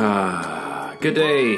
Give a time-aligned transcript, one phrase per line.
[0.00, 1.56] Ah, good day,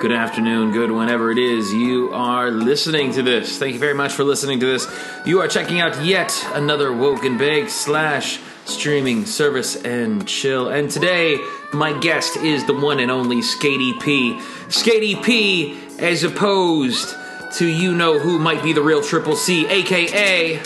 [0.00, 3.58] good afternoon, good whenever it is you are listening to this.
[3.58, 4.88] Thank you very much for listening to this.
[5.26, 10.70] You are checking out yet another Woke and Bake slash streaming service and chill.
[10.70, 11.38] And today,
[11.74, 14.38] my guest is the one and only Skatey P.
[14.68, 17.14] Skatey P, as opposed
[17.58, 20.56] to you know who might be the real Triple C, aka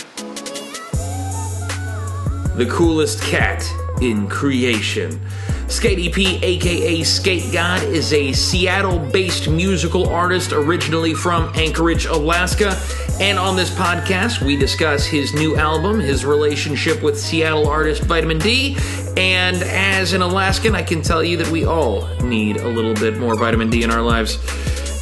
[2.54, 3.68] the coolest cat
[4.00, 5.20] in creation.
[5.66, 12.78] Skatey P, aka Skate God, is a Seattle based musical artist originally from Anchorage, Alaska.
[13.18, 18.38] And on this podcast, we discuss his new album, his relationship with Seattle artist Vitamin
[18.38, 18.76] D.
[19.16, 23.16] And as an Alaskan, I can tell you that we all need a little bit
[23.18, 24.38] more vitamin D in our lives.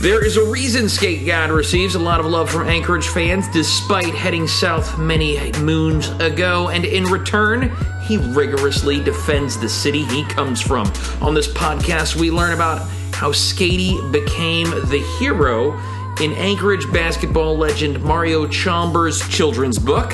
[0.00, 4.14] There is a reason Skate God receives a lot of love from Anchorage fans despite
[4.14, 7.70] heading south many moons ago, and in return,
[8.12, 10.86] he rigorously defends the city he comes from.
[11.22, 15.72] On this podcast, we learn about how Skatey became the hero
[16.20, 20.12] in Anchorage basketball legend Mario Chalmers' children's book,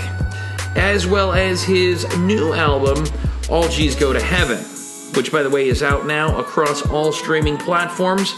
[0.77, 3.05] as well as his new album,
[3.51, 4.59] All G's Go to Heaven,
[5.17, 8.33] which, by the way, is out now across all streaming platforms.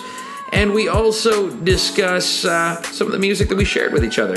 [0.55, 4.37] And we also discuss uh, some of the music that we shared with each other.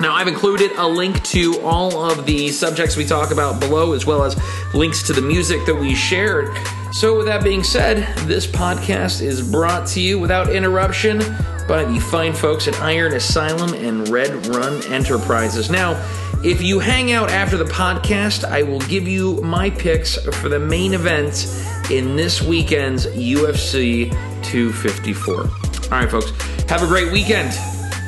[0.00, 4.06] Now, I've included a link to all of the subjects we talk about below, as
[4.06, 4.34] well as
[4.72, 6.56] links to the music that we shared.
[6.90, 11.18] So, with that being said, this podcast is brought to you without interruption
[11.68, 15.70] by the fine folks at Iron Asylum and Red Run Enterprises.
[15.70, 16.02] Now,
[16.42, 20.58] if you hang out after the podcast, I will give you my picks for the
[20.58, 21.46] main event
[21.90, 24.10] in this weekend's UFC
[24.42, 25.34] 254.
[25.34, 25.48] All
[25.90, 26.30] right, folks,
[26.70, 27.52] have a great weekend.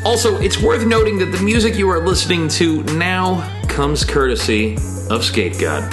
[0.05, 4.75] Also, it's worth noting that the music you are listening to now comes courtesy
[5.11, 5.89] of Skate God.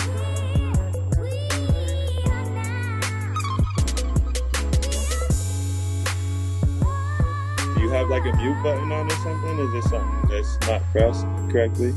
[7.76, 9.60] Do you have like a mute button on or something?
[9.60, 11.94] Is this something that's not pressed correctly?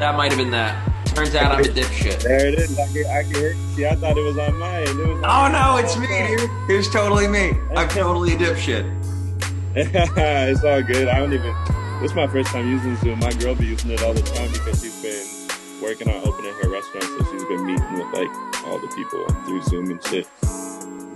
[0.00, 0.88] That might have been that.
[1.14, 2.22] Turns out I'm a dipshit.
[2.24, 2.76] There it is.
[2.76, 3.54] I can, I can hear.
[3.76, 4.82] See, I thought it was on mine.
[4.82, 6.50] It was Oh no, it's me, dude.
[6.68, 7.52] It's totally me.
[7.76, 9.01] I'm totally a dipshit.
[9.74, 11.08] it's all good.
[11.08, 11.54] I don't even.
[12.02, 13.20] This is my first time using Zoom.
[13.20, 15.24] My girl be using it all the time because she's been
[15.80, 18.28] working on opening her restaurant, so she's been meeting with like
[18.66, 20.28] all the people through Zoom and shit.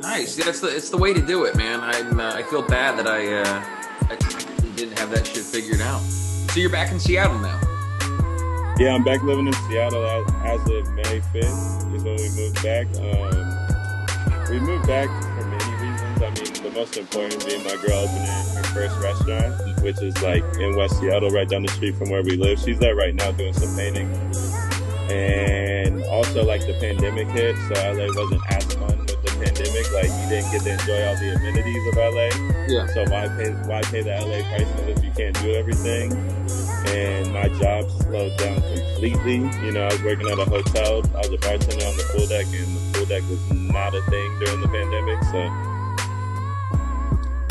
[0.01, 0.39] Nice.
[0.39, 1.81] Yeah, it's the it's the way to do it, man.
[1.81, 3.63] I'm uh, I feel bad that I uh,
[4.11, 4.17] I
[4.75, 6.01] didn't have that shit figured out.
[6.01, 7.61] So you're back in Seattle now.
[8.79, 12.63] Yeah, I'm back living in Seattle as, as of May 5th is when we moved
[12.63, 12.87] back.
[12.97, 15.36] Um, we moved back for many reasons.
[16.23, 20.45] I mean, the most important being my girl opening her first restaurant, which is like
[20.59, 22.59] in West Seattle, right down the street from where we live.
[22.59, 24.09] She's there right now doing some painting.
[25.11, 29.87] And also, like, the pandemic hit, so LA wasn't as fun with the pandemic.
[29.95, 32.29] Like, you didn't get to enjoy all the amenities of LA.
[32.67, 32.87] Yeah.
[32.91, 36.11] So why pay why pay the LA prices if you can't do everything?
[36.91, 39.47] And my job slowed down completely.
[39.63, 41.03] You know, I was working at a hotel.
[41.15, 44.03] I was a bartender on the pool deck, and the pool deck was not a
[44.11, 45.23] thing during the pandemic.
[45.31, 45.39] So,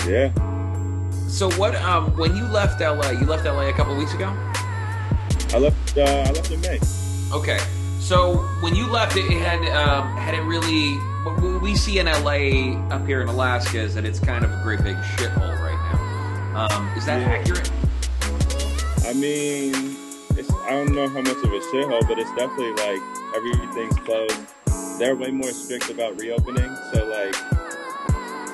[0.07, 0.31] yeah,
[1.27, 1.75] So what?
[1.75, 4.27] Um, when you left LA, you left LA a couple of weeks ago.
[5.53, 5.97] I left.
[5.97, 6.79] Uh, I left in May.
[7.33, 7.59] Okay.
[7.99, 10.95] So when you left, it, it had um, had it really.
[11.25, 14.61] What we see in LA up here in Alaska is that it's kind of a
[14.63, 15.91] great big shithole right
[16.53, 16.67] now.
[16.69, 17.29] Um, is that Yeah.
[17.29, 17.71] accurate?
[19.07, 19.73] I mean,
[20.37, 23.01] it's, I don't know how much of a shithole, but it's definitely like
[23.35, 24.99] everything's closed.
[24.99, 26.75] They're way more strict about reopening.
[26.93, 27.35] So like,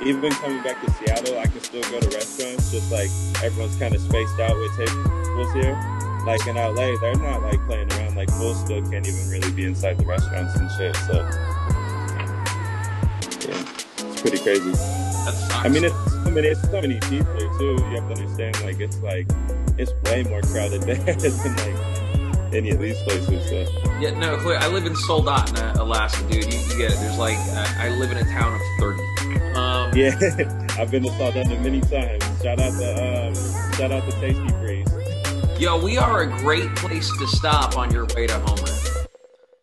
[0.06, 2.72] even coming back to Seattle, I can still go to restaurants.
[2.72, 3.10] Just like
[3.44, 5.78] everyone's kind of spaced out with tables here.
[6.26, 8.16] Like in LA, they're not like playing around.
[8.16, 10.96] Like fools still can't even really be inside the restaurants and shit.
[11.08, 11.14] So
[13.48, 14.74] yeah, it's pretty crazy.
[15.64, 17.78] I mean, it's so many, it's so many people too.
[17.90, 19.28] You have to understand, like, it's like
[19.78, 22.02] it's way more crowded there than like
[22.54, 23.50] any of these places.
[23.50, 24.58] So Yeah, no, clear.
[24.58, 26.52] I live in Soldotna, Alaska, dude.
[26.52, 26.98] You, you get it.
[27.00, 29.21] There's like, uh, I live in a town of 30.
[29.56, 30.12] Um, yeah,
[30.80, 32.24] I've been to South Soldotna many times.
[32.42, 33.34] Shout out to um,
[33.74, 35.60] shout out to Tastee Freez.
[35.60, 38.68] Yo, we are a great place to stop on your way to Homer.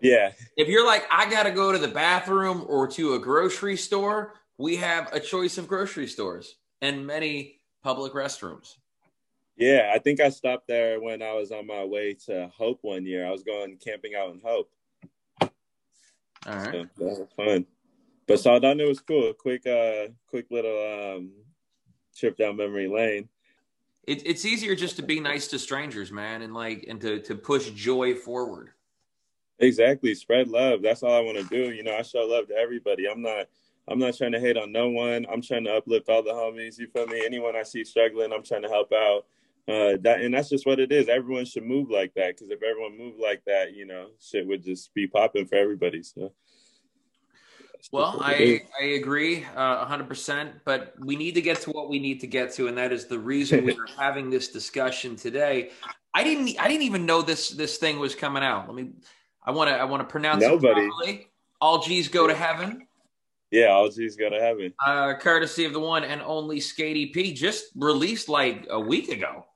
[0.01, 3.77] Yeah, If you're like, I got to go to the bathroom or to a grocery
[3.77, 8.77] store, we have a choice of grocery stores and many public restrooms.
[9.57, 9.91] yeah.
[9.93, 13.27] I think I stopped there when I was on my way to Hope one year.
[13.27, 14.71] I was going camping out in Hope.
[15.43, 15.49] All
[16.47, 16.73] right.
[16.73, 17.67] So that was fun.
[18.29, 19.33] But Soldotna was cool.
[19.33, 21.33] Quick, uh, quick little um,
[22.15, 23.29] trip down memory lane.
[24.07, 27.35] It, it's easier just to be nice to strangers, man, and like, and to, to
[27.35, 28.71] push joy forward.
[29.59, 30.15] Exactly.
[30.15, 30.83] Spread love.
[30.83, 31.73] That's all I want to do.
[31.73, 33.09] You know, I show love to everybody.
[33.09, 33.47] I'm not
[33.89, 35.27] I'm not trying to hate on no one.
[35.33, 36.79] I'm trying to uplift all the homies.
[36.79, 37.23] You feel me?
[37.25, 39.25] Anyone I see struggling, I'm trying to help out.
[39.67, 41.09] Uh, that and that's just what it is.
[41.09, 44.63] Everyone should move like that because if everyone moved like that, you know, shit would
[44.63, 46.03] just be popping for everybody.
[46.03, 46.33] So.
[47.93, 52.21] Well, I I agree uh, 100%, but we need to get to what we need
[52.21, 55.71] to get to, and that is the reason we are having this discussion today.
[56.15, 58.67] I didn't I didn't even know this this thing was coming out.
[58.67, 58.91] Let me
[59.45, 60.83] I want to I want to pronounce Nobody.
[60.83, 61.29] it properly.
[61.61, 62.87] All G's go to heaven.
[63.51, 64.75] Yeah, all G's go to heaven.
[64.85, 69.47] Uh, courtesy of the one and only Skatey P, just released like a week ago.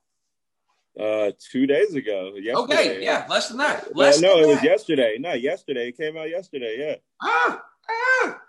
[0.98, 2.32] Uh, two days ago.
[2.36, 2.54] Yesterday.
[2.54, 3.94] Okay, yeah, less than that.
[3.96, 5.16] Less no, than it was yesterday.
[5.18, 5.88] No, yesterday.
[5.88, 6.76] It came out yesterday.
[6.78, 6.96] Yeah.
[7.22, 8.40] Ah, ah.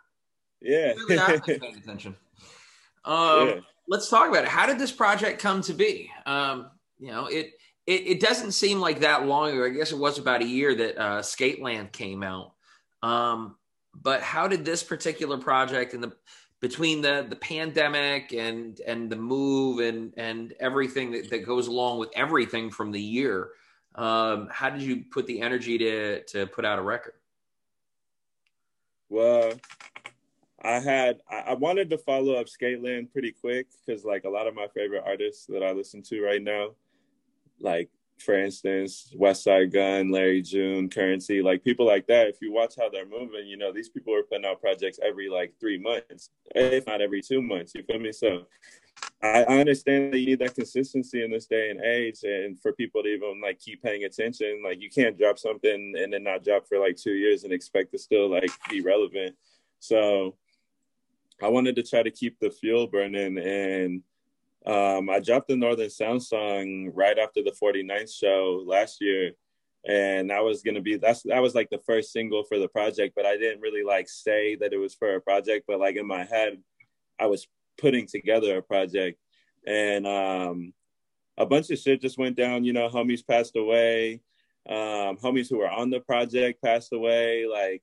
[0.61, 0.93] Yeah.
[0.93, 2.15] Really not paying attention.
[3.05, 3.59] Um, Yeah.
[3.87, 4.49] Let's talk about it.
[4.49, 6.09] How did this project come to be?
[6.25, 7.51] Um, you know, it,
[7.85, 9.65] it it doesn't seem like that long ago.
[9.65, 12.53] I guess it was about a year that uh, Skateland came out.
[13.01, 13.55] Um,
[13.93, 16.13] but how did this particular project and the
[16.61, 21.99] between the the pandemic and and the move and and everything that, that goes along
[21.99, 23.49] with everything from the year,
[23.95, 27.15] um, how did you put the energy to to put out a record?
[29.13, 29.53] Well,
[30.63, 34.55] I had I wanted to follow up Skateland pretty quick because like a lot of
[34.55, 36.69] my favorite artists that I listen to right now,
[37.59, 42.27] like for instance, Westside Gunn, Larry June, Currency, like people like that.
[42.27, 45.29] If you watch how they're moving, you know these people are putting out projects every
[45.29, 47.73] like three months, if not every two months.
[47.75, 48.11] You feel me?
[48.11, 48.47] So
[49.23, 52.73] I, I understand that you need that consistency in this day and age, and for
[52.73, 54.61] people to even like keep paying attention.
[54.63, 57.93] Like you can't drop something and then not drop for like two years and expect
[57.93, 59.35] to still like be relevant.
[59.79, 60.35] So
[61.41, 64.03] I wanted to try to keep the fuel burning, and
[64.65, 69.31] um, I dropped the Northern Sound song right after the 49th show last year.
[69.85, 73.15] And that was gonna be that's that was like the first single for the project,
[73.15, 76.07] but I didn't really like say that it was for a project, but like in
[76.07, 76.61] my head,
[77.19, 77.47] I was
[77.77, 79.19] putting together a project.
[79.65, 80.73] And um
[81.37, 82.63] a bunch of shit just went down.
[82.63, 84.21] You know homies passed away.
[84.67, 87.45] Um homies who were on the project passed away.
[87.45, 87.81] Like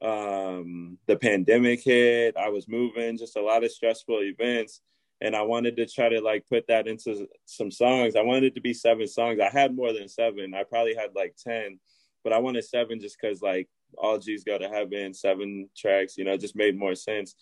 [0.00, 2.36] um the pandemic hit.
[2.36, 4.80] I was moving just a lot of stressful events.
[5.20, 8.16] And i wanted to try to like put that into some songs.
[8.16, 9.38] I wanted it to be seven songs.
[9.38, 10.52] I had more than seven.
[10.54, 11.78] I probably had like 10
[12.24, 13.68] but i wanted seven just because like
[13.98, 17.34] all g's go to heaven seven tracks you know just made more sense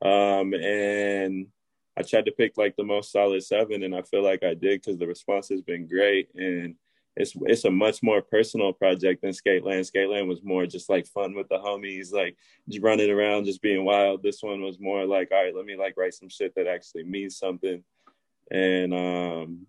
[0.00, 1.46] um, and
[1.98, 4.80] I tried to pick like the most solid seven, and I feel like I did
[4.80, 6.76] because the response has been great, and
[7.16, 9.90] it's it's a much more personal project than Skateland.
[9.90, 12.36] Skateland was more just like fun with the homies, like
[12.68, 14.22] just running around, just being wild.
[14.22, 17.02] This one was more like, all right, let me like write some shit that actually
[17.02, 17.82] means something,
[18.52, 19.66] and um,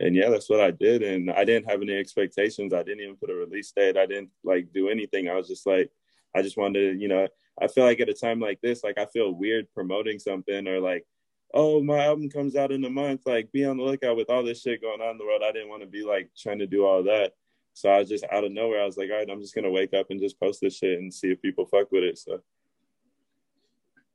[0.00, 2.74] and yeah, that's what I did, and I didn't have any expectations.
[2.74, 3.96] I didn't even put a release date.
[3.96, 5.28] I didn't like do anything.
[5.28, 5.90] I was just like,
[6.34, 7.26] I just wanted to, you know.
[7.60, 10.78] I feel like at a time like this, like I feel weird promoting something or
[10.78, 11.06] like,
[11.54, 13.22] oh, my album comes out in a month.
[13.24, 15.40] Like, be on the lookout with all this shit going on in the world.
[15.42, 17.32] I didn't want to be like trying to do all that.
[17.72, 18.82] So I was just out of nowhere.
[18.82, 20.98] I was like, all right, I'm just gonna wake up and just post this shit
[20.98, 22.18] and see if people fuck with it.
[22.18, 22.40] So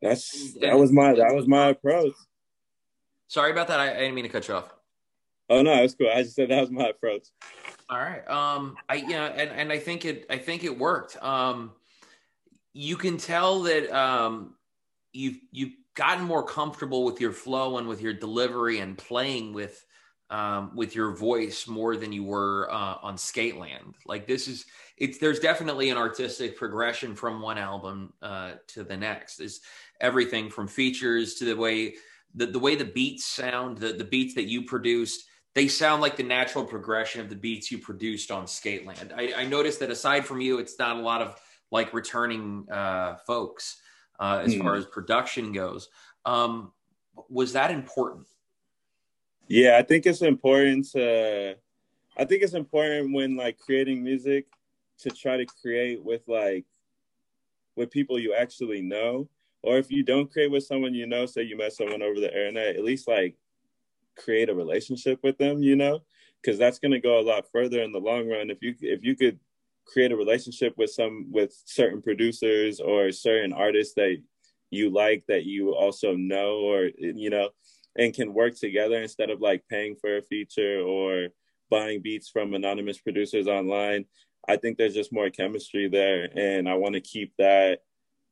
[0.01, 2.13] that's that was my that was my approach.
[3.27, 3.79] Sorry about that.
[3.79, 4.73] I, I didn't mean to cut you off.
[5.51, 6.09] Oh no, it's cool.
[6.09, 7.27] I just said that was my approach.
[7.89, 8.25] All right.
[8.29, 11.21] Um, I yeah, and and I think it I think it worked.
[11.21, 11.73] Um,
[12.73, 14.55] you can tell that um,
[15.11, 19.85] you've you've gotten more comfortable with your flow and with your delivery and playing with
[20.29, 23.95] um, with your voice more than you were uh, on Skateland.
[24.05, 24.65] Like this is
[24.95, 29.41] it's there's definitely an artistic progression from one album uh, to the next.
[29.41, 29.59] Is
[29.99, 31.95] everything from features to the way
[32.35, 36.15] the, the way the beats sound, the, the beats that you produced, they sound like
[36.15, 39.11] the natural progression of the beats you produced on Skateland.
[39.15, 41.39] I, I noticed that aside from you, it's not a lot of
[41.71, 43.81] like returning uh, folks
[44.19, 44.61] uh, as Hmm.
[44.61, 45.89] far as production goes.
[46.25, 46.71] Um,
[47.29, 48.27] was that important?
[49.47, 51.55] Yeah, I think it's important to
[52.17, 54.45] I think it's important when like creating music
[54.99, 56.65] to try to create with like
[57.75, 59.27] with people you actually know.
[59.63, 62.27] Or if you don't create with someone you know, say you met someone over the
[62.27, 63.35] internet, at least like
[64.23, 65.99] create a relationship with them, you know?
[66.41, 68.49] Because that's gonna go a lot further in the long run.
[68.49, 69.39] If you if you could
[69.85, 74.17] create a relationship with some with certain producers or certain artists that
[74.69, 77.49] you like that you also know or you know
[77.97, 81.29] and can work together instead of like paying for a feature or
[81.69, 84.05] buying beats from anonymous producers online.
[84.47, 86.29] I think there's just more chemistry there.
[86.35, 87.79] And I want to keep that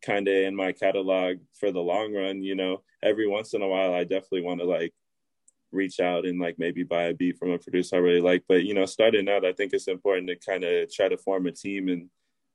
[0.03, 2.43] kind of in my catalog for the long run.
[2.43, 4.93] You know, every once in a while, I definitely want to like
[5.71, 8.43] reach out and like maybe buy a beat from a producer I really like.
[8.47, 11.47] But, you know, starting out, I think it's important to kind of try to form
[11.47, 12.09] a team and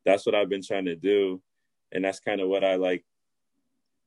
[0.04, 1.40] that's what I've been trying to do,
[1.92, 3.04] and that's kind of what I like.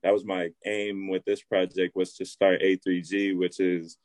[0.03, 3.97] That was my aim with this project was to start A3G, which is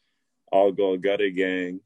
[0.50, 1.80] All Gold Gutter Gang,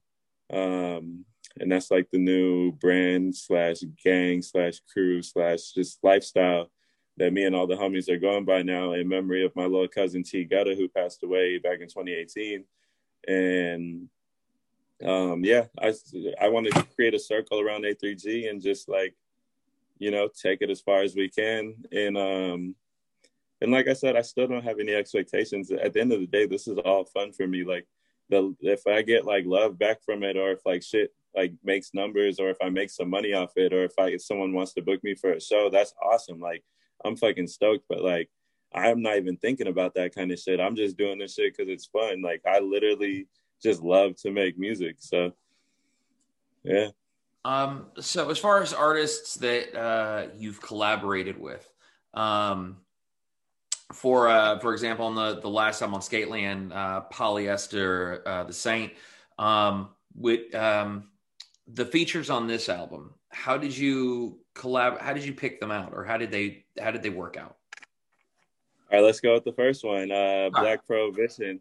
[0.52, 1.24] um,
[1.58, 6.70] and that's like the new brand slash gang slash crew slash just lifestyle
[7.16, 9.88] that me and all the homies are going by now in memory of my little
[9.88, 12.64] cousin T Gutter who passed away back in 2018.
[13.26, 14.08] And
[15.04, 15.92] um, yeah, I
[16.40, 19.14] I wanted to create a circle around A3G and just like,
[19.98, 21.74] you know, take it as far as we can.
[21.92, 22.74] And um,
[23.60, 25.70] and like I said, I still don't have any expectations.
[25.70, 27.64] At the end of the day, this is all fun for me.
[27.64, 27.86] Like
[28.28, 31.94] the if I get like love back from it, or if like shit like makes
[31.94, 34.72] numbers, or if I make some money off it, or if I if someone wants
[34.74, 36.40] to book me for a show, that's awesome.
[36.40, 36.64] Like
[37.04, 37.84] I'm fucking stoked.
[37.88, 38.30] But like
[38.76, 40.60] I'm not even thinking about that kind of shit.
[40.60, 42.22] I'm just doing this shit because it's fun.
[42.22, 43.26] Like I literally
[43.62, 44.96] just love to make music.
[44.98, 45.32] So
[46.62, 46.88] yeah.
[47.44, 51.66] Um, so as far as artists that uh, you've collaborated with,
[52.12, 52.78] um,
[53.92, 58.52] for uh, for example, on the the last time on Skateland, uh, Polyester, uh, the
[58.52, 58.92] Saint,
[59.38, 61.04] um, with um,
[61.68, 65.00] the features on this album, how did you collab?
[65.00, 67.56] How did you pick them out, or how did they how did they work out?
[68.90, 70.12] All right, let's go with the first one.
[70.12, 70.86] Uh, Black right.
[70.86, 71.60] Prohibition.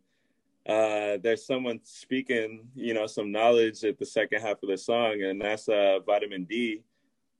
[0.67, 5.23] Uh, there's someone speaking, you know, some knowledge at the second half of the song,
[5.23, 6.83] and that's uh, Vitamin D.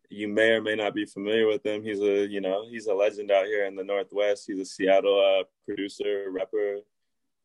[0.10, 1.84] You may or may not be familiar with him.
[1.84, 4.46] He's a, you know, he's a legend out here in the Northwest.
[4.48, 6.80] He's a Seattle uh, producer, rapper,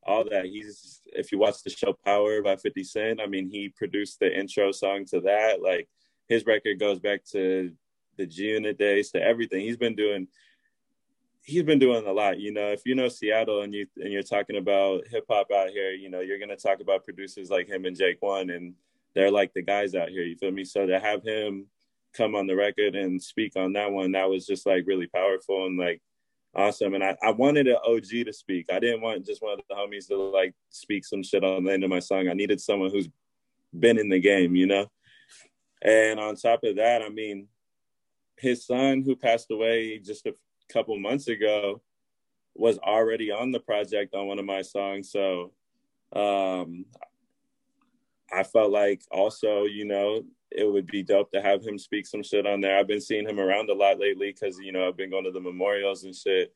[0.02, 0.47] all that.
[0.47, 4.38] He's, if you watch the show Power by 50 Cent, I mean, he produced the
[4.38, 5.62] intro song to that.
[5.62, 5.88] Like,
[6.26, 7.73] his record goes back to
[8.16, 9.61] the G Unit days, to everything.
[9.61, 10.26] He's been doing
[11.42, 12.38] he's been doing a lot.
[12.38, 15.70] You know, if you know Seattle and you and you're talking about hip hop out
[15.70, 18.75] here, you know, you're gonna talk about producers like him and Jake One, and
[19.14, 20.23] they're like the guys out here.
[20.23, 20.64] You feel me?
[20.64, 21.66] So to have him
[22.12, 25.66] come on the record and speak on that one, that was just like really powerful
[25.66, 26.00] and like
[26.54, 26.94] awesome.
[26.94, 28.66] And I, I wanted an OG to speak.
[28.73, 31.73] I didn't want just one of the homies to like speak some shit on the
[31.73, 32.28] end of my song.
[32.28, 33.09] I needed someone who's
[33.78, 34.87] been in the game, you know.
[35.82, 37.49] And on top of that, I mean,
[38.37, 40.35] his son who passed away just a
[40.72, 41.82] couple months ago
[42.54, 45.10] was already on the project on one of my songs.
[45.10, 45.52] So
[46.14, 46.84] um,
[48.32, 52.22] I felt like also, you know, it would be dope to have him speak some
[52.22, 52.76] shit on there.
[52.76, 55.30] I've been seeing him around a lot lately because, you know, I've been going to
[55.30, 56.52] the memorials and shit.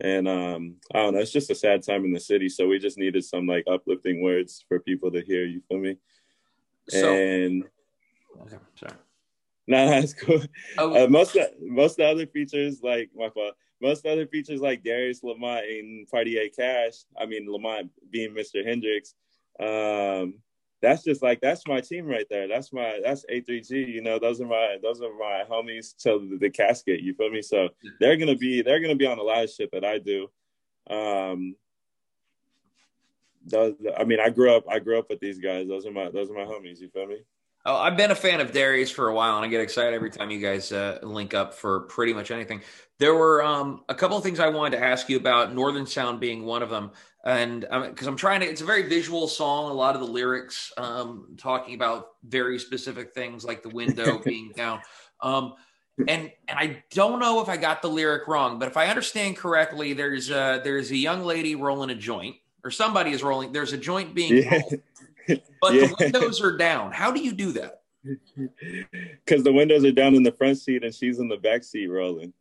[0.00, 2.48] And um, I don't know, it's just a sad time in the city.
[2.48, 5.44] So we just needed some like uplifting words for people to hear.
[5.44, 5.96] You feel me?
[6.88, 7.64] So, and
[8.42, 8.94] okay, sorry.
[9.66, 10.42] No, that's cool.
[10.78, 11.04] Oh.
[11.04, 13.54] Uh, most most of the other features, like my fault.
[13.80, 16.94] Most other features, like Darius Lamont and Cartier Cash.
[17.20, 18.64] I mean, Lamont being Mr.
[18.64, 19.14] Hendrix.
[19.60, 20.34] Um,
[20.80, 22.46] that's just like that's my team right there.
[22.46, 23.88] That's my that's A3G.
[23.88, 27.00] You know, those are my those are my homies till the, the casket.
[27.00, 27.42] You feel me?
[27.42, 30.28] So they're gonna be they're gonna be on a lot of shit that I do.
[30.88, 31.56] Um,
[33.46, 35.66] those, I mean, I grew up I grew up with these guys.
[35.66, 36.80] Those are my those are my homies.
[36.80, 37.18] You feel me?
[37.66, 40.10] Oh, I've been a fan of Darius for a while, and I get excited every
[40.10, 42.60] time you guys uh, link up for pretty much anything.
[42.98, 46.20] There were um, a couple of things I wanted to ask you about, Northern Sound
[46.20, 46.90] being one of them,
[47.24, 49.70] and because um, I'm trying to, it's a very visual song.
[49.70, 54.52] A lot of the lyrics um, talking about very specific things, like the window being
[54.54, 54.80] down.
[55.22, 55.54] Um,
[56.06, 59.38] and and I don't know if I got the lyric wrong, but if I understand
[59.38, 63.52] correctly, there's a, there's a young lady rolling a joint, or somebody is rolling.
[63.52, 64.60] There's a joint being yeah.
[65.60, 65.86] but yeah.
[65.86, 66.92] the windows are down.
[66.92, 67.82] How do you do that?
[69.24, 71.86] Because the windows are down in the front seat and she's in the back seat
[71.86, 72.34] rolling.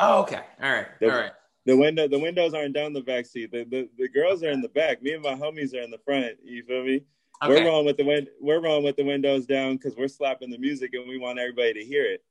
[0.00, 0.40] Oh, okay.
[0.60, 0.86] All right.
[1.00, 1.32] The, All right.
[1.66, 3.52] The window, the windows aren't down the back seat.
[3.52, 5.02] The, the the girls are in the back.
[5.02, 6.36] Me and my homies are in the front.
[6.42, 7.04] You feel me?
[7.42, 7.62] Okay.
[7.62, 10.58] We're rolling with the win- We're rolling with the windows down because we're slapping the
[10.58, 12.22] music and we want everybody to hear it.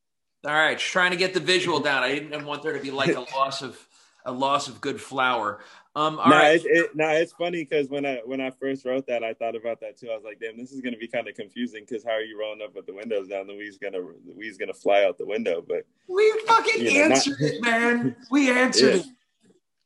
[0.45, 2.03] All right, trying to get the visual down.
[2.03, 3.87] I didn't want there to be like a loss of
[4.25, 5.61] a loss of good flour.
[5.95, 6.59] Um, all nah, right.
[6.59, 9.55] it, it, nah, it's funny because when I when I first wrote that, I thought
[9.55, 10.09] about that too.
[10.09, 12.39] I was like, damn, this is gonna be kind of confusing because how are you
[12.39, 13.45] rolling up with the windows down?
[13.45, 15.63] The weed's gonna the weed's gonna fly out the window.
[15.67, 18.15] But we fucking know, answered not, it, man.
[18.31, 19.05] We answered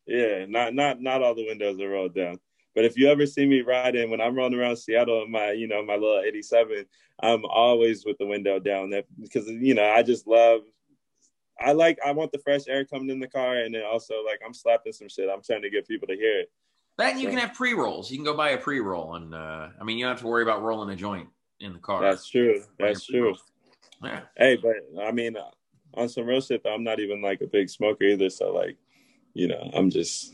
[0.07, 0.39] yeah, it.
[0.39, 2.39] Yeah, not not not all the windows are rolled down.
[2.73, 5.67] But if you ever see me riding when I'm rolling around Seattle in my you
[5.67, 6.85] know my little '87,
[7.21, 8.91] I'm always with the window down.
[8.91, 10.61] That because you know I just love
[11.59, 14.41] I like I want the fresh air coming in the car, and then also like
[14.45, 15.29] I'm slapping some shit.
[15.29, 16.51] I'm trying to get people to hear it.
[16.97, 17.29] Then you so.
[17.31, 18.09] can have pre rolls.
[18.09, 20.27] You can go buy a pre roll, and uh, I mean you don't have to
[20.27, 22.01] worry about rolling a joint in the car.
[22.01, 22.63] That's true.
[22.79, 23.35] That's true.
[24.03, 24.21] Yeah.
[24.35, 25.49] Hey, but I mean, uh,
[25.95, 28.29] on some real shit, though, I'm not even like a big smoker either.
[28.29, 28.77] So like,
[29.33, 30.33] you know, I'm just.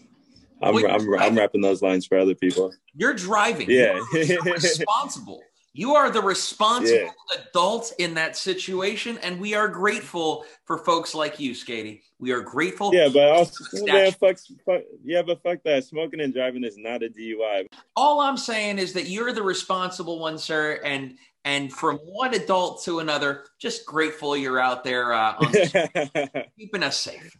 [0.62, 2.74] I'm, I'm, I'm, rapping those lines for other people.
[2.96, 3.70] You're driving.
[3.70, 4.00] Yeah.
[4.14, 5.42] You're responsible.
[5.76, 7.42] You are the responsible yeah.
[7.50, 12.02] adult in that situation, and we are grateful for folks like you, Skatey.
[12.20, 12.94] We are grateful.
[12.94, 15.84] Yeah, but also, man, fuck, fuck, yeah, but fuck that.
[15.84, 17.66] Smoking and driving is not a DUI.
[17.96, 22.84] All I'm saying is that you're the responsible one, sir, and and from one adult
[22.84, 25.36] to another, just grateful you're out there uh,
[26.58, 27.36] keeping us safe.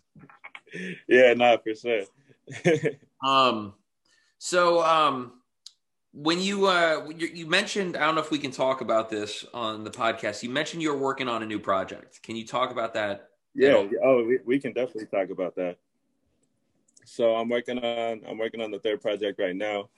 [1.08, 2.04] Yeah, not for sure.
[3.24, 3.76] um,
[4.40, 5.34] so um
[6.14, 9.84] when you uh you mentioned i don't know if we can talk about this on
[9.84, 12.22] the podcast you mentioned you're working on a new project.
[12.22, 15.78] Can you talk about that yeah oh we, we can definitely talk about that.
[17.06, 19.90] So i'm working on i'm working on the third project right now.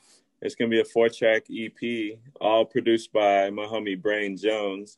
[0.41, 4.97] It's going to be a four track ep all produced by my homie brain jones.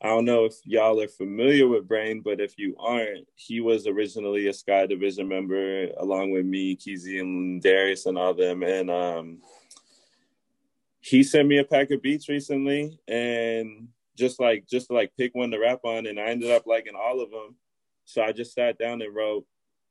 [0.00, 3.88] I don't know if y'all are familiar with brain but if you aren't he was
[3.88, 8.90] originally a sky division member along with me Keezy and darius and all them and
[8.90, 9.38] um
[11.02, 15.34] he sent me a pack of beats recently and just like just to like pick
[15.34, 17.56] one to rap on and I ended up liking all of them.
[18.04, 19.44] So I just sat down and wrote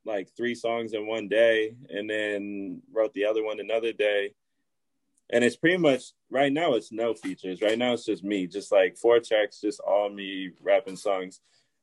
[0.06, 4.32] like three songs in one day and then wrote the other one another day.
[5.30, 7.60] And it's pretty much right now it's no features.
[7.60, 11.40] Right now it's just me, just like four tracks, just all me rapping songs.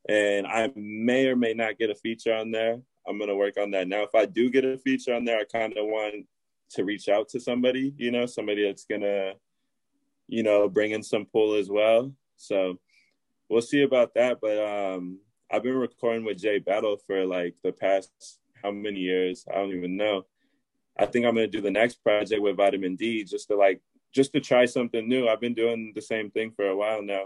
[0.08, 2.80] And I may or may not get a feature on there.
[3.08, 3.88] I'm gonna work on that.
[3.88, 6.26] Now if I do get a feature on there, I kind of want
[6.72, 9.34] to reach out to somebody, you know, somebody that's gonna,
[10.28, 12.14] you know, bring in some pull as well.
[12.38, 12.80] So
[13.50, 14.40] we'll see about that.
[14.42, 15.20] But um
[15.52, 19.46] I've been recording with Jay Battle for like the past how many years?
[19.50, 20.26] I don't even know.
[20.98, 23.82] I think I'm gonna do the next project with Vitamin D just to like
[24.14, 25.28] just to try something new.
[25.28, 27.26] I've been doing the same thing for a while now.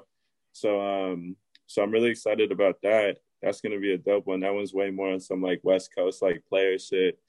[0.51, 1.35] So um
[1.65, 3.17] so I'm really excited about that.
[3.41, 4.41] That's gonna be a dope one.
[4.41, 7.19] That one's way more on some like West Coast like player shit.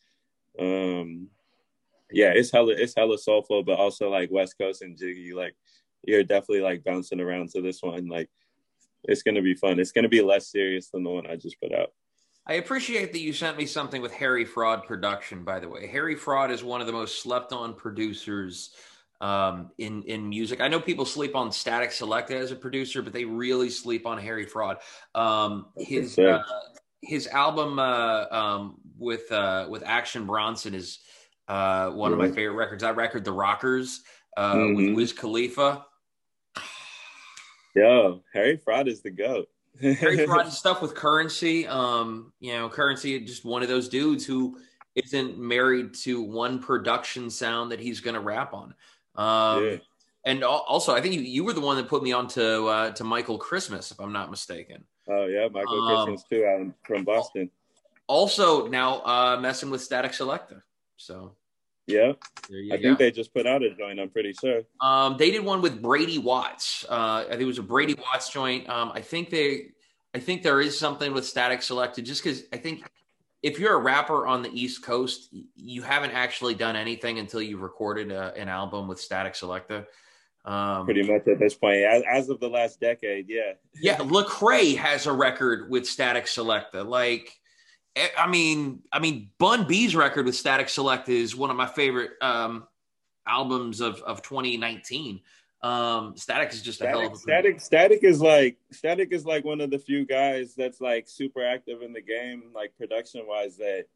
[0.59, 1.29] Um
[2.15, 5.33] yeah, it's hella it's hella soulful, but also like West Coast and jiggy.
[5.35, 5.55] Like
[6.03, 8.09] you're definitely like bouncing around to this one.
[8.09, 8.31] Like
[9.03, 9.81] it's gonna be fun.
[9.81, 11.91] It's gonna be less serious than the one I just put out.
[12.47, 15.45] I appreciate that you sent me something with Harry Fraud production.
[15.45, 18.71] By the way, Harry Fraud is one of the most slept on producers
[19.21, 20.61] um, in in music.
[20.61, 24.19] I know people sleep on Statik Selektah as a producer, but they really sleep on
[24.19, 24.79] Harry Fraud.
[25.15, 26.43] Um, his uh,
[27.01, 30.99] his album uh, um, with uh, with Action Bronson is
[31.49, 32.21] uh, one mm-hmm.
[32.21, 32.83] of my favorite records.
[32.83, 34.03] I record, The Rockers,
[34.37, 34.75] uh, mm-hmm.
[34.75, 35.87] with Wiz Khalifa.
[37.75, 39.49] Yo, Harry Fraud is the goat.
[39.81, 41.67] Harry Fraud stuff with currency.
[41.67, 44.59] Um, you know, currency just one of those dudes who
[44.95, 48.75] isn't married to one production sound that he's going to rap on.
[49.17, 49.77] Um, yeah.
[50.27, 52.91] And also, I think you, you, were the one that put me on to, uh,
[52.93, 54.85] to Michael Christmas, if I'm not mistaken.
[55.07, 57.51] Oh yeah, Michael um, Christmas too, out from Boston.
[58.07, 60.63] Also, now uh, messing with Statik Selektah.
[60.97, 61.37] So
[61.87, 62.13] yeah,
[62.73, 62.83] I go.
[62.83, 64.01] think they just put out a joint.
[64.01, 64.63] I'm pretty sure.
[64.81, 66.85] Um, they did one with Brady Watts.
[66.89, 68.69] Uh, I think it was a Brady Watts joint.
[68.69, 69.73] Um, I think they,
[70.15, 72.89] I think there is something with Statik Selektah, just because I think
[73.43, 77.61] if you're a rapper on the East Coast, you haven't actually done anything until you've
[77.61, 79.85] recorded a, an album with Statik Selektah.
[80.51, 83.53] Um, Pretty much at this point, as, as, of the last decade, yeah.
[83.81, 86.87] yeah, Lecrae has a record with Statik Selektah.
[86.87, 87.39] Like,
[88.19, 92.13] I mean, I mean, Bun B's record with Statik Select is one of my favorite
[92.21, 92.67] um,
[93.27, 95.21] albums of of 2019.
[95.63, 97.57] Um, Statik is just a Statik, hell of a Statik.
[97.57, 101.83] Statik is like Statik is like one of the few guys that's like super active
[101.83, 103.87] in the game, like production wise, that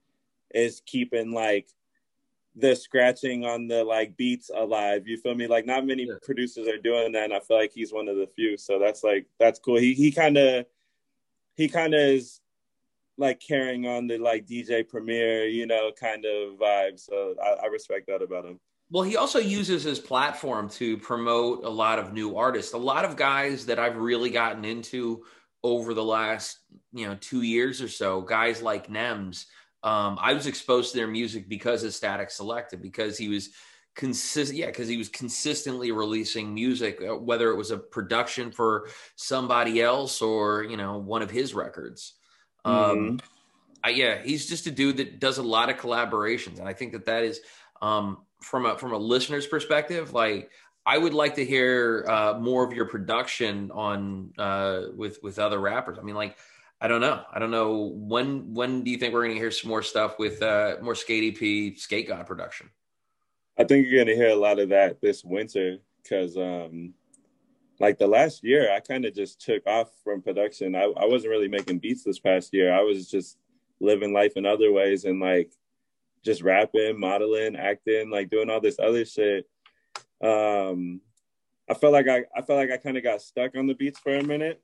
[0.54, 1.68] is keeping like
[2.54, 5.06] the scratching on the like beats alive.
[5.06, 5.46] You feel me?
[5.46, 6.14] Like not many yeah.
[6.22, 8.56] producers are doing that, and I feel like he's one of the few.
[8.56, 9.76] So that's like that's cool.
[9.78, 10.66] He he kind of
[11.56, 12.40] he kind of is
[13.18, 16.98] like carrying on the like DJ Premier, you know, kind of vibe.
[16.98, 18.60] So I, I, respect that about him.
[18.90, 22.72] Well, he also uses his platform to promote a lot of new artists.
[22.72, 25.24] A lot of guys that I've really gotten into
[25.62, 26.60] over the last,
[26.92, 29.46] you know, two years or so, guys like Nems.
[29.82, 33.50] Um, I was exposed to their music because of Statik Selektah, because he was
[33.98, 38.88] consistent yeah because he was consistently releasing music uh, whether it was a production for
[39.16, 42.14] somebody else or you know one of his records
[42.64, 43.16] um, mm-hmm.
[43.84, 46.92] I, yeah, he's just a dude that does a lot of collaborations, and I think
[46.92, 47.40] that that is
[47.80, 50.12] um, from a from a listener's perspective.
[50.12, 50.50] Like,
[50.84, 55.58] I would like to hear uh, more of your production on uh, with with other
[55.58, 55.98] rappers.
[55.98, 56.36] I mean, like,
[56.80, 59.50] I don't know, I don't know when when do you think we're going to hear
[59.50, 62.70] some more stuff with uh, more Skatey P, Skate God production?
[63.56, 66.94] I think you're going to hear a lot of that this winter because um,
[67.80, 71.30] like the last year i kind of just took off from production I, I wasn't
[71.30, 73.38] really making beats this past year i was just
[73.80, 75.52] living life in other ways and like
[76.24, 79.48] just rapping modeling acting like doing all this other shit
[80.22, 81.00] um
[81.70, 83.98] I felt like I, I felt like I kind of got stuck on the beats
[83.98, 84.62] for a minute.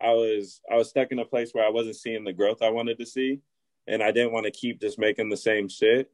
[0.00, 2.70] I was I was stuck in a place where I wasn't seeing the growth I
[2.70, 3.40] wanted to see,
[3.86, 6.10] and I didn't want to keep just making the same shit.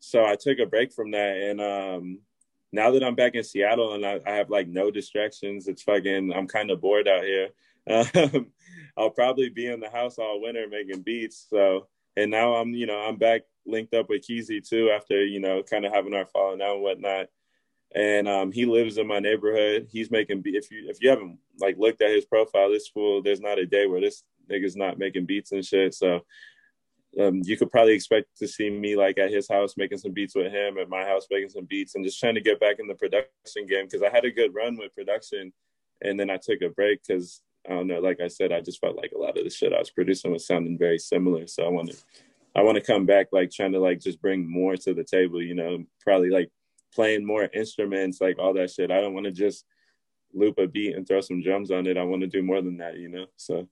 [0.00, 2.18] So I took a break from that, and um,
[2.72, 6.32] now that I'm back in Seattle and I, I have like no distractions, it's fucking
[6.32, 7.48] I'm kind of bored out here.
[7.90, 8.52] Um,
[8.96, 11.46] I'll probably be in the house all winter making beats.
[11.48, 15.40] So and now I'm you know I'm back linked up with Keezy too after you
[15.40, 17.28] know kind of having our falling out and whatnot
[17.94, 19.88] and um, he lives in my neighborhood.
[19.90, 23.40] He's making if you if you haven't like looked at his profile, this fool there's
[23.40, 25.94] not a day where this nigga's not making beats and shit.
[25.94, 26.20] So
[27.18, 30.34] um, you could probably expect to see me like at his house making some beats
[30.34, 32.86] with him, at my house making some beats, and just trying to get back in
[32.86, 35.52] the production game because I had a good run with production,
[36.02, 38.80] and then I took a break because I don't know, like I said, I just
[38.80, 41.46] felt like a lot of the shit I was producing was sounding very similar.
[41.46, 41.96] So I want to
[42.54, 45.42] I want to come back like trying to like just bring more to the table,
[45.42, 46.50] you know, probably like
[46.94, 48.90] playing more instruments, like all that shit.
[48.90, 49.64] I don't want to just
[50.32, 51.96] loop a beat and throw some drums on it.
[51.96, 53.26] I want to do more than that, you know?
[53.36, 53.68] So.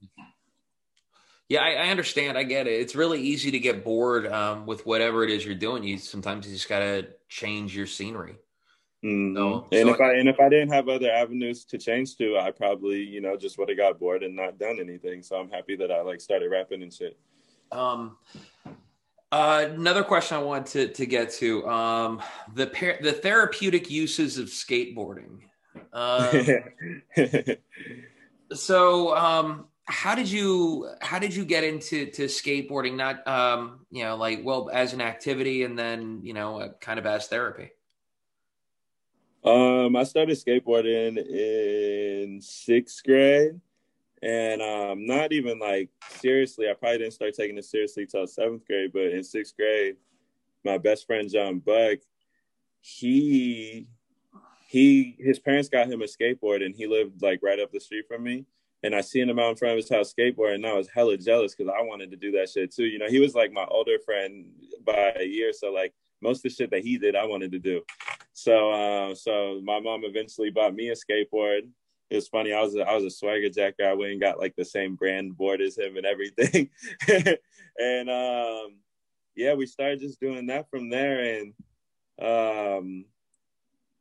[1.49, 2.37] Yeah, I, I understand.
[2.37, 2.81] I get it.
[2.81, 5.83] It's really easy to get bored um, with whatever it is you're doing.
[5.83, 8.37] You sometimes you just gotta change your scenery.
[9.05, 9.37] Mm-hmm.
[9.37, 12.17] So, and so if I, I and if I didn't have other avenues to change
[12.17, 15.23] to, I probably you know just would have got bored and not done anything.
[15.23, 17.19] So I'm happy that I like started rapping and shit.
[17.73, 18.17] Um,
[19.31, 22.23] uh, another question I want to, to get to um,
[22.55, 25.41] the par- the therapeutic uses of skateboarding.
[25.93, 26.47] Um,
[28.53, 32.95] so, um, how did you how did you get into to skateboarding?
[32.95, 37.07] Not um, you know like well as an activity, and then you know kind of
[37.07, 37.71] as therapy.
[39.45, 43.61] Um, I started skateboarding in sixth grade
[44.23, 46.69] and um, not even like seriously.
[46.69, 49.97] I probably didn't start taking it seriously till seventh grade, but in sixth grade,
[50.65, 51.99] my best friend John Buck,
[52.81, 53.87] he
[54.67, 58.07] he his parents got him a skateboard, and he lived like right up the street
[58.09, 58.45] from me.
[58.83, 61.17] And I seen him out in front of his house skateboard, and I was hella
[61.17, 62.85] jealous because I wanted to do that shit too.
[62.85, 64.47] You know, he was like my older friend
[64.85, 67.59] by a year, so like most of the shit that he did, I wanted to
[67.59, 67.83] do.
[68.35, 71.63] So, uh, so my mom eventually bought me a skateboard,
[72.11, 72.53] it was funny.
[72.53, 73.85] I was a, I was a swagger jacker.
[73.85, 76.71] I went and got like the same brand board as him and everything.
[77.79, 78.77] and um,
[79.35, 81.21] yeah, we started just doing that from there.
[81.21, 81.53] And
[82.21, 83.05] um,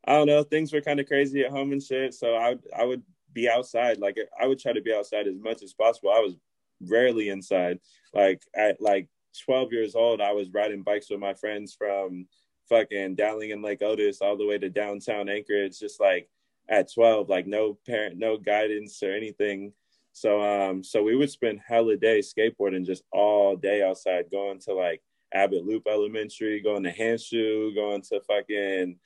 [0.05, 2.13] I don't know, things were kind of crazy at home and shit.
[2.13, 3.99] So I I would be outside.
[3.99, 6.11] Like I would try to be outside as much as possible.
[6.11, 6.35] I was
[6.81, 7.79] rarely inside.
[8.13, 9.07] Like at like
[9.45, 12.27] 12 years old, I was riding bikes with my friends from
[12.69, 16.29] fucking Dowling and Lake Otis all the way to downtown Anchorage, just like
[16.69, 19.71] at 12 like no parent no guidance or anything
[20.11, 24.73] so um so we would spend hella day skateboarding just all day outside going to
[24.73, 25.01] like
[25.33, 28.97] abbott loop elementary going to Hanshew going to fucking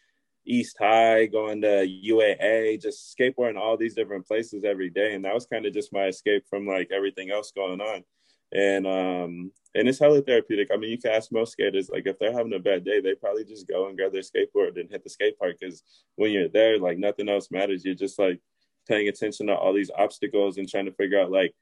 [0.46, 5.34] east high going to uaa just skateboarding all these different places every day and that
[5.34, 8.04] was kind of just my escape from like everything else going on
[8.52, 10.70] and um and it's hella therapeutic.
[10.72, 13.16] I mean, you can ask most skaters like if they're having a bad day, they
[13.16, 15.84] probably just go and grab their skateboard and hit the skate park because
[16.16, 17.86] when you're there, like nothing else matters.
[17.86, 18.40] You're just like
[18.88, 21.54] paying attention to all these obstacles and trying to figure out like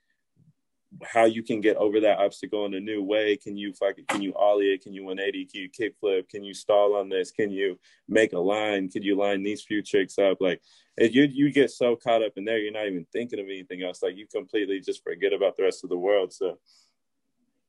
[1.04, 3.38] how you can get over that obstacle in a new way.
[3.38, 4.82] Can you fucking can you ollie it?
[4.82, 5.46] Can you 180?
[5.46, 6.30] Can you kickflip?
[6.30, 7.32] Can you stall on this?
[7.32, 8.90] Can you make a line?
[8.90, 10.38] Can you line these few tricks up?
[10.42, 10.62] Like
[10.98, 14.02] you you get so caught up in there, you're not even thinking of anything else.
[14.02, 16.34] Like you completely just forget about the rest of the world.
[16.34, 16.58] So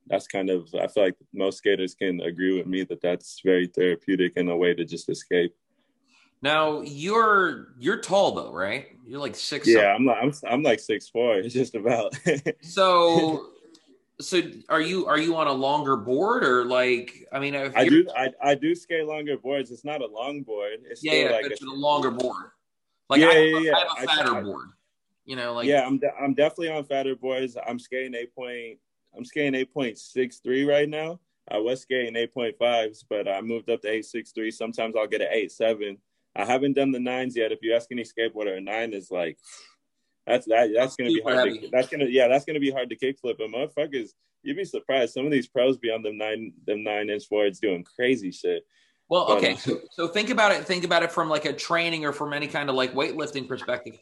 [0.06, 3.66] that's kind of I feel like most skaters can agree with me that that's very
[3.66, 5.54] therapeutic and a way to just escape.
[6.42, 8.88] Now you're you're tall though, right?
[9.07, 9.68] You're like six.
[9.68, 11.37] Yeah, I'm like I'm I'm like six four.
[11.37, 12.16] It's just about.
[12.62, 13.48] so,
[14.20, 18.09] so are you are you on a longer board or like I mean I do
[18.16, 19.70] I, I do skate longer boards.
[19.70, 20.81] It's not a long board.
[20.85, 22.50] It's yeah, yeah like but a, a longer board.
[23.09, 23.74] Like yeah, I, yeah, yeah.
[23.74, 24.68] I have a fatter I, board.
[25.26, 27.57] You know, like yeah, I'm de- I'm definitely on fatter boards.
[27.66, 28.79] I'm skating eight point
[29.16, 31.20] I'm skating 8.63 right now.
[31.50, 34.53] I was skating 8.5s, but I moved up to 8.63.
[34.53, 35.98] Sometimes I'll get an 8.7.
[36.36, 37.52] I haven't done the nines yet.
[37.52, 39.38] If you ask any skateboarder, a nine is like
[40.26, 42.96] that's that that's gonna be hard to that's gonna yeah, that's gonna be hard to
[42.96, 43.38] kickflip.
[43.38, 44.10] But motherfuckers,
[44.42, 45.14] you'd be surprised.
[45.14, 48.64] Some of these pros be on them nine them nine inch boards doing crazy shit.
[49.08, 49.54] Well, okay.
[49.54, 50.64] Uh, so, so think about it.
[50.64, 53.98] Think about it from like a training or from any kind of like weightlifting perspective.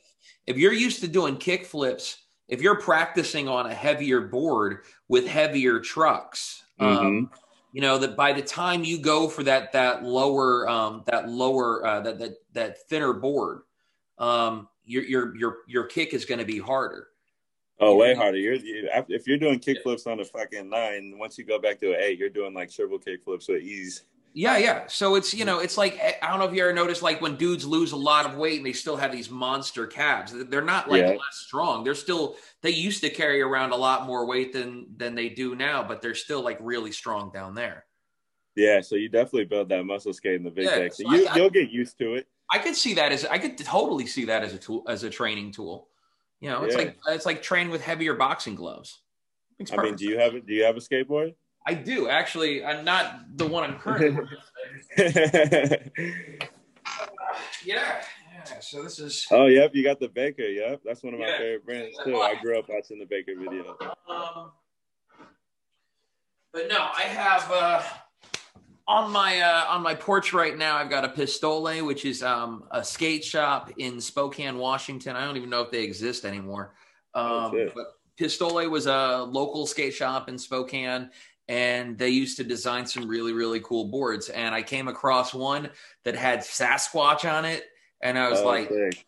[0.47, 5.27] If you're used to doing kick flips if you're practicing on a heavier board with
[5.27, 7.07] heavier trucks, um, mm-hmm.
[7.07, 7.31] um,
[7.73, 11.87] you know that by the time you go for that that lower um, that lower
[11.87, 13.63] uh, that that that thinner board,
[14.19, 17.09] um, your your your your kick is going to be harder.
[17.81, 18.39] Oh, way harder.
[18.39, 21.79] You're you, if you're doing kick flips on a fucking nine, once you go back
[21.81, 24.05] to an eight, you're doing like triple kick flips with ease.
[24.35, 24.87] Yeah, yeah.
[24.87, 27.21] So it's you know it's like eh, I don't know if you ever noticed like
[27.21, 30.33] when dudes lose a lot of weight and they still have these monster calves.
[30.33, 31.11] They're not like Yeah.
[31.11, 31.83] less strong.
[31.83, 35.57] They're still they used to carry around a lot more weight than than they do
[35.57, 37.87] now, but they're still like really strong down there.
[38.55, 40.93] Yeah, so you definitely build that muscle skate in the big Yeah, deck.
[40.93, 42.27] So you, you'll get used to it.
[42.51, 45.11] I could see that as I could totally see that as a tool as a
[45.11, 45.89] training tool.
[46.41, 46.85] You know, it's Yeah.
[46.85, 49.03] like it's like train with heavier boxing gloves.
[49.71, 51.35] I mean, do you have do you have a skateboard?
[51.69, 52.65] I do actually.
[52.65, 54.25] I'm not the one I'm currently.
[54.97, 55.83] yeah,
[57.65, 58.03] yeah.
[58.61, 59.27] So this is.
[59.31, 60.45] oh, yep, you got the Baker.
[60.45, 61.37] Yep, that's one of my Yeah.
[61.39, 62.17] favorite brands too.
[62.17, 63.77] I grew up watching the Baker video.
[64.09, 64.53] Um,
[66.55, 67.83] but no, I have uh,
[68.87, 70.77] on my uh, on my porch right now.
[70.77, 75.17] I've got a Pistole, which is um, a skate shop in Spokane, Washington.
[75.17, 76.73] I don't even know if they exist anymore.
[77.15, 77.85] Oh, Um, but
[78.19, 81.11] Pistole was a local skate shop in Spokane,
[81.49, 84.29] and they used to design some really really cool boards.
[84.29, 85.71] And I came across one
[86.05, 87.65] that had Sasquatch on it,
[88.01, 89.07] and I was Oh, like, sick.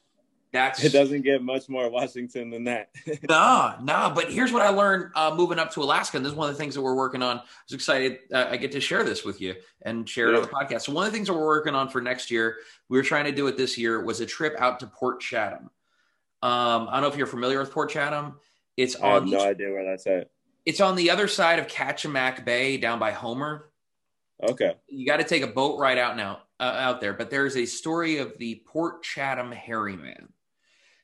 [0.52, 2.90] "That's it doesn't get much more Washington than that.
[3.28, 4.12] Nah, nah.
[4.12, 6.54] But here's what I learned uh, moving up to Alaska, and this is one of
[6.54, 7.38] the things that we're working on.
[7.38, 10.42] I was excited uh, I get to share this with you and share it on
[10.42, 10.82] the podcast.
[10.82, 12.56] So one of the things that we're working on for next year,
[12.88, 15.70] we were trying to do it this year, was a trip out to Port Chatham.
[16.42, 18.40] Um, I don't know if you're familiar with Port Chatham.
[18.76, 20.30] It's I have on no idea where that's at.
[20.66, 23.70] It's on the other side of Kachemak Bay, down by Homer.
[24.42, 24.74] Okay.
[24.88, 27.12] You got to take a boat ride out now uh, out there.
[27.12, 30.28] But there's a story of the Port Chatham Hairy Man.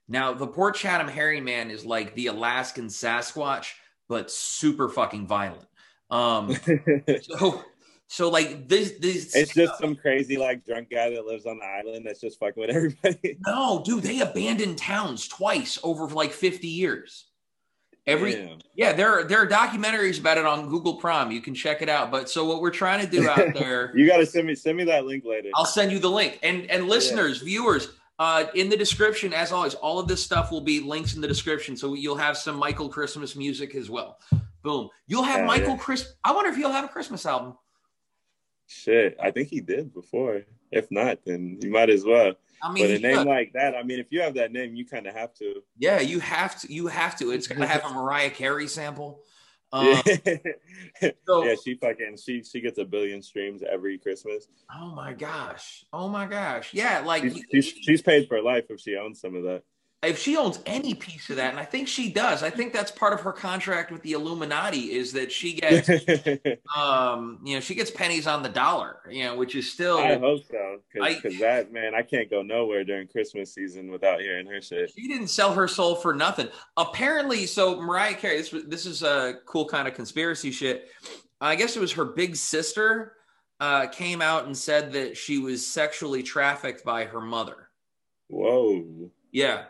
[0.09, 3.73] Now, the Port Chatham Hairy Man is like the Alaskan Sasquatch,
[4.09, 5.66] but super fucking violent.
[6.11, 6.57] Um,
[7.23, 7.64] so,
[8.07, 9.35] so like this, this.
[9.35, 12.61] it's just some crazy like drunk guy that lives on the island that's just fucking
[12.61, 13.38] with everybody.
[13.47, 14.05] no, dude.
[14.05, 17.27] They abandoned towns twice over like 50 years.
[18.07, 18.59] Every Damn.
[18.75, 21.33] yeah, there are there are documentaries about it on Google Prime.
[21.33, 22.11] You can check it out.
[22.12, 23.90] But so what we're trying to do out there.
[23.97, 25.51] You gotta send me send me that link later.
[25.55, 26.38] I'll send you the link.
[26.42, 27.88] And and listeners, viewers,
[28.21, 31.27] uh, in the description, as always, all of this stuff will be links in the
[31.29, 31.77] description.
[31.77, 34.21] So you'll have some Michael Christmas music as well.
[34.62, 34.88] Boom.
[35.09, 35.77] You'll have Yeah, Michael yeah.
[35.79, 36.12] Chris.
[36.23, 37.57] I wonder if he'll have a Christmas album.
[38.69, 40.42] Shit, I think he did before.
[40.73, 42.35] If not, then you might as well.
[42.62, 44.87] I mean, but a name like that, I mean, if you have that name, you
[44.87, 45.62] kind of have to.
[45.79, 46.73] yeah, you have to.
[46.73, 47.31] You have to.
[47.31, 49.21] It's gonna have a Mariah Carey sample.
[49.73, 51.11] Um, yeah.
[51.27, 54.47] so- yeah, she fucking she she gets a billion streams every Christmas.
[54.73, 55.85] oh my gosh.
[55.92, 56.73] Oh my gosh.
[56.73, 59.64] Yeah, like She's, she's, she's paid for life if she owns some of that.
[60.02, 62.90] If she owns any piece of that, and I think she does, I think that's
[62.90, 65.88] part of her contract with the Illuminati is that she gets
[66.76, 70.18] um you know she gets pennies on the dollar you know which is still I
[70.18, 74.61] hope so, because that man, I can't go nowhere during Christmas season without hearing her
[74.61, 74.92] shit.
[74.96, 76.48] she didn't sell her soul for nothing.
[76.76, 80.90] Apparently so mariah carey this, this is a cool kind of conspiracy shit.
[81.40, 83.14] I guess it was her big sister
[83.61, 87.70] uh, came out and said that she was sexually trafficked by her mother.
[88.28, 89.64] Whoa, yeah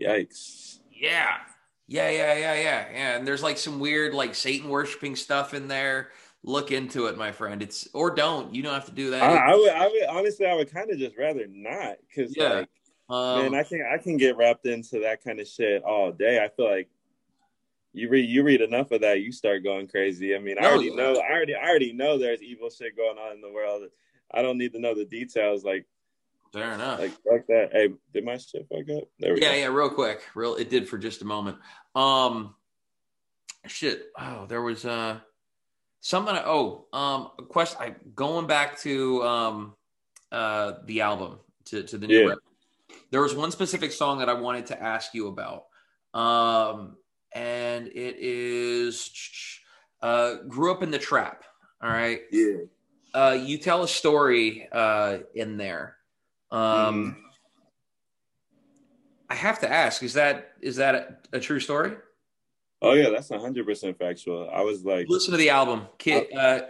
[0.00, 0.78] yikes!
[0.90, 1.36] yeah
[1.88, 5.68] yeah yeah yeah yeah yeah and there's like some weird like satan worshiping stuff in
[5.68, 6.10] there
[6.42, 9.52] look into it my friend it's or don't you don't have to do that I,
[9.52, 12.50] I would, I would honestly, I would kind of just rather not, because Yeah.
[12.50, 12.68] like,
[13.08, 16.42] um, man, I can, I can get wrapped into that kind of shit all day.
[16.42, 16.88] I feel like
[17.92, 20.34] you read, you read enough of that, you start going crazy.
[20.34, 23.32] I mean, I already know, I already, I already know there's evil shit going on
[23.32, 23.84] in the world.
[24.32, 25.64] I don't need to know the details.
[25.64, 25.86] Like,
[26.52, 27.68] fair enough like fuck that.
[27.72, 29.04] Hey, did my shit fuck up?
[29.18, 29.58] There we yeah, go.
[29.58, 30.22] yeah, real quick.
[30.34, 31.58] Real it did for just a moment.
[31.94, 32.54] Um
[33.66, 34.06] shit.
[34.18, 35.18] Oh, there was uh
[36.00, 39.74] something oh, um a question I going back to um
[40.32, 42.34] uh the album to, to the new Yeah.
[43.10, 45.64] There was one specific song that I wanted to ask you about.
[46.14, 46.96] Um
[47.32, 49.10] and it is
[50.02, 51.44] uh grew up in the trap.
[51.82, 52.20] All right.
[52.30, 52.56] Yeah.
[53.14, 55.95] Uh you tell a story uh in there.
[56.50, 57.22] Um Mhm.
[59.28, 61.96] I have to ask: is that is that a, a true story?
[62.82, 64.48] Oh yeah, that's hundred percent factual.
[64.52, 66.28] I was like, Listen to the album, kid.
[66.32, 66.60] Uh,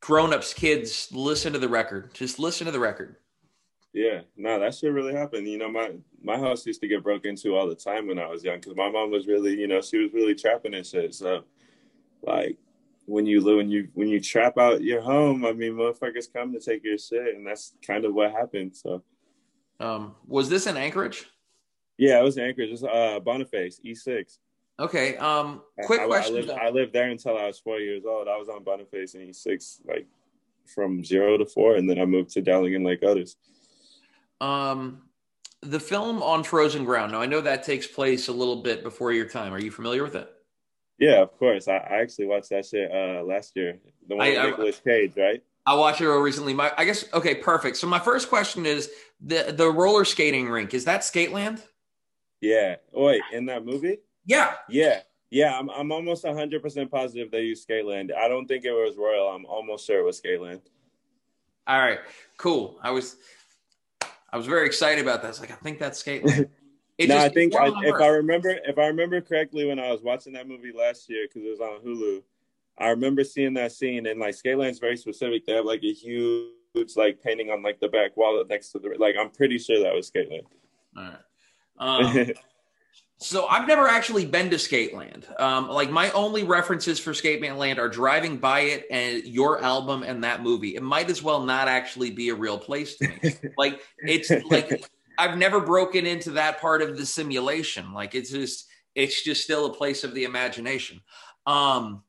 [0.00, 2.12] grown-ups, kids, listen to the record.
[2.14, 3.16] Just listen to the record.
[3.94, 5.48] yeah, no, that shit really happened.
[5.48, 5.92] You know, my
[6.22, 8.76] my house used to get broke into all the time when I was young because
[8.76, 11.14] my mom was really, you know, she was really trapping and shit.
[11.14, 11.44] So,
[12.22, 12.58] like,
[13.06, 16.60] when you when you when you trap out your home, I mean, motherfuckers come to
[16.60, 18.76] take your shit, and that's kind of what happened.
[18.76, 19.02] So,
[19.84, 21.26] Um, was this in Anchorage?
[21.98, 24.38] yeah, it was Anchorage, just uh, Boniface, E six.
[24.80, 25.16] Okay.
[25.18, 26.34] Um, quick I, question.
[26.34, 28.26] I lived, I lived there until I was four years old.
[28.26, 30.06] I was on Boniface and E6, like
[30.66, 33.36] from zero to four, and then I moved to Dowling and Lake Otis.
[34.40, 35.02] um,
[35.62, 37.12] the film on Frozen Ground.
[37.12, 39.52] Now I know that takes place a little bit before your time.
[39.54, 40.28] Are you familiar with it?
[40.98, 41.68] Yeah, of course.
[41.68, 43.78] I, I actually watched that shit uh, last year.
[44.08, 45.42] The one I- with Nicolas Cage, right?
[45.66, 46.52] I watched it recently.
[46.52, 47.78] My, I guess okay, perfect.
[47.78, 48.90] So my first question is
[49.24, 51.60] the the roller skating rink is that Skateland?
[52.40, 52.76] Yeah.
[52.92, 53.98] Wait, in that movie?
[54.26, 54.54] Yeah.
[54.68, 55.00] Yeah.
[55.30, 58.14] Yeah, I'm I'm almost 100% positive they used Skateland.
[58.14, 59.28] I don't think it was Royal.
[59.28, 60.60] I'm almost sure it was Skateland.
[61.66, 61.98] All right.
[62.36, 62.78] Cool.
[62.82, 63.16] I was
[64.30, 65.28] I was very excited about that.
[65.28, 66.48] I was like, I think that's Skateland.
[67.00, 70.02] no, just, I think I, if I remember if I remember correctly when I was
[70.02, 72.22] watching that movie last year because it was on Hulu,
[72.78, 75.46] I remember seeing that scene and like Skateland's very specific.
[75.46, 76.52] They have like a huge
[76.96, 79.14] like painting on like the back wall next to the like.
[79.18, 80.44] I'm pretty sure that was Skateland.
[80.96, 81.18] All right.
[81.78, 82.26] Um,
[83.18, 85.40] so I've never actually been to Skateland.
[85.40, 90.24] Um, like my only references for Skateland are driving by it and your album and
[90.24, 90.76] that movie.
[90.76, 93.34] It might as well not actually be a real place to me.
[93.56, 94.84] like it's like
[95.18, 97.92] I've never broken into that part of the simulation.
[97.92, 101.00] Like it's just it's just still a place of the imagination.
[101.46, 102.02] Um,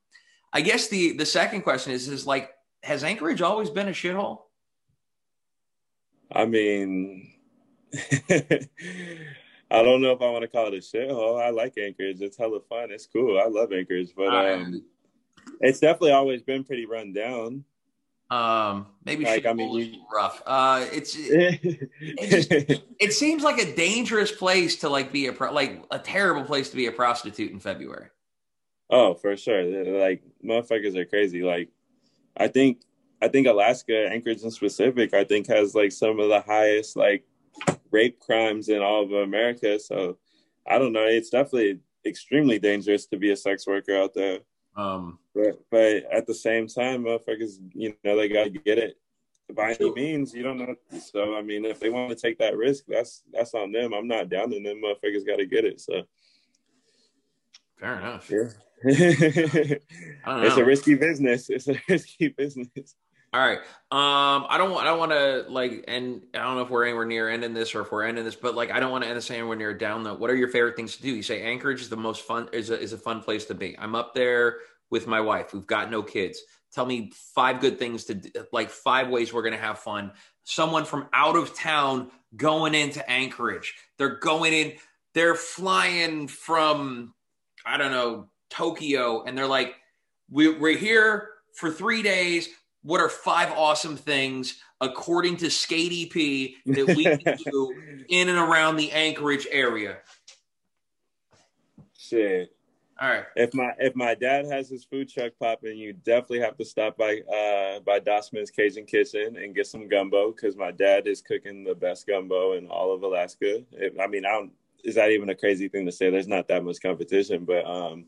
[0.53, 2.51] I guess the the second question is is like
[2.83, 4.41] has Anchorage always been a shithole?
[6.31, 7.31] I mean,
[9.71, 11.41] I don't know if I want to call it a shithole.
[11.41, 12.21] I like Anchorage.
[12.21, 12.91] It's hella fun.
[12.91, 13.39] It's cool.
[13.39, 14.83] I love Anchorage, but um,
[15.61, 17.63] it's definitely always been pretty run down.
[18.31, 20.41] Um, maybe like I mean, rough.
[20.45, 25.53] Uh, it's it, it, it, seems like a dangerous place to like be a pro-
[25.53, 28.07] like a terrible place to be a prostitute in February.
[28.89, 29.63] Oh, for sure.
[29.63, 31.43] Like motherfuckers are crazy.
[31.43, 31.69] Like
[32.35, 32.81] I think
[33.21, 37.25] I think Alaska, Anchorage in specific, I think has like some of the highest like
[37.91, 39.79] rape crimes in all of America.
[39.79, 40.17] So
[40.67, 41.05] I don't know.
[41.05, 44.39] It's definitely extremely dangerous to be a sex worker out there.
[44.75, 48.97] Um, but but at the same time, motherfuckers, you know, they gotta get it
[49.53, 50.33] by any means.
[50.33, 50.75] You don't know.
[50.99, 53.93] So I mean, if they want to take that risk, that's that's on them.
[53.93, 54.81] I'm not down to them.
[54.83, 55.79] Motherfuckers got to get it.
[55.79, 56.03] So
[57.79, 58.29] fair enough.
[58.29, 58.49] Yeah.
[58.83, 61.49] it's a risky business.
[61.49, 62.95] It's a risky business.
[63.33, 63.59] All right.
[63.91, 64.87] Um, I don't want.
[64.87, 67.75] I don't want to like, and I don't know if we're anywhere near ending this
[67.75, 69.73] or if we're ending this, but like, I don't want to end this anywhere near
[69.73, 70.03] down.
[70.03, 71.13] The what are your favorite things to do?
[71.13, 72.49] You say Anchorage is the most fun.
[72.53, 73.77] Is a, is a fun place to be.
[73.77, 74.57] I'm up there
[74.89, 75.53] with my wife.
[75.53, 76.41] We've got no kids.
[76.73, 80.11] Tell me five good things to like five ways we're gonna have fun.
[80.43, 83.75] Someone from out of town going into Anchorage.
[83.97, 84.73] They're going in.
[85.13, 87.13] They're flying from
[87.65, 89.75] I don't know Tokyo, and they're like,
[90.29, 92.49] we, we're here for three days
[92.85, 97.73] what are five awesome things according to Skatey P that we can do
[98.07, 99.97] in and around the Anchorage area?
[101.97, 102.51] Shit.
[103.01, 103.25] All right.
[103.35, 106.95] If my if my dad has his food truck popping, you definitely have to stop
[106.95, 111.63] by uh by Dossman's Cajun Kitchen and get some gumbo because my dad is cooking
[111.63, 113.63] the best gumbo in all of Alaska.
[113.71, 114.51] If, I mean, I don't.
[114.83, 116.11] Is that even a crazy thing to say?
[116.11, 118.05] There's not that much competition, but um,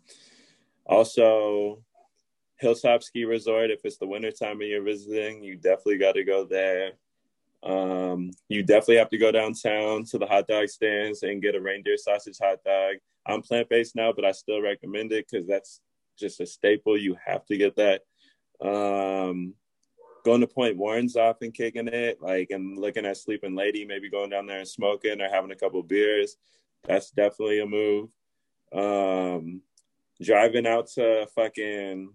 [0.86, 1.80] also
[2.60, 3.72] Hilltop Ski Resort.
[3.72, 6.94] If it's the wintertime and you're visiting, you definitely got to go there.
[7.64, 11.62] Um, you definitely have to go downtown to the hot dog stands and get a
[11.62, 12.96] reindeer sausage hot dog.
[13.26, 15.82] I'm plant based now, but I still recommend it because that's
[16.18, 16.98] just a staple.
[16.98, 18.02] You have to get that.
[18.62, 19.54] Um,
[20.24, 24.30] going to Point Woronzof and kicking it, like and looking at Sleeping Lady, maybe going
[24.30, 26.38] down there and smoking or having a couple beers.
[26.86, 28.10] That's definitely a move.
[28.74, 29.62] Um,
[30.22, 32.14] driving out to fucking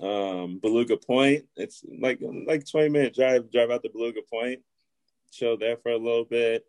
[0.00, 1.44] um, Beluga Point.
[1.56, 4.60] It's like like 20 minute drive drive out to Beluga Point,
[5.32, 6.64] chill there for a little bit.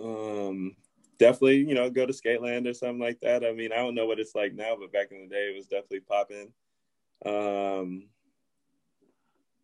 [0.00, 0.76] Um,
[1.18, 3.44] definitely, you know, go to Skateland or something like that.
[3.44, 5.56] I mean, I don't know what it's like now, but back in the day, it
[5.56, 6.52] was definitely popping.
[7.24, 8.08] Um,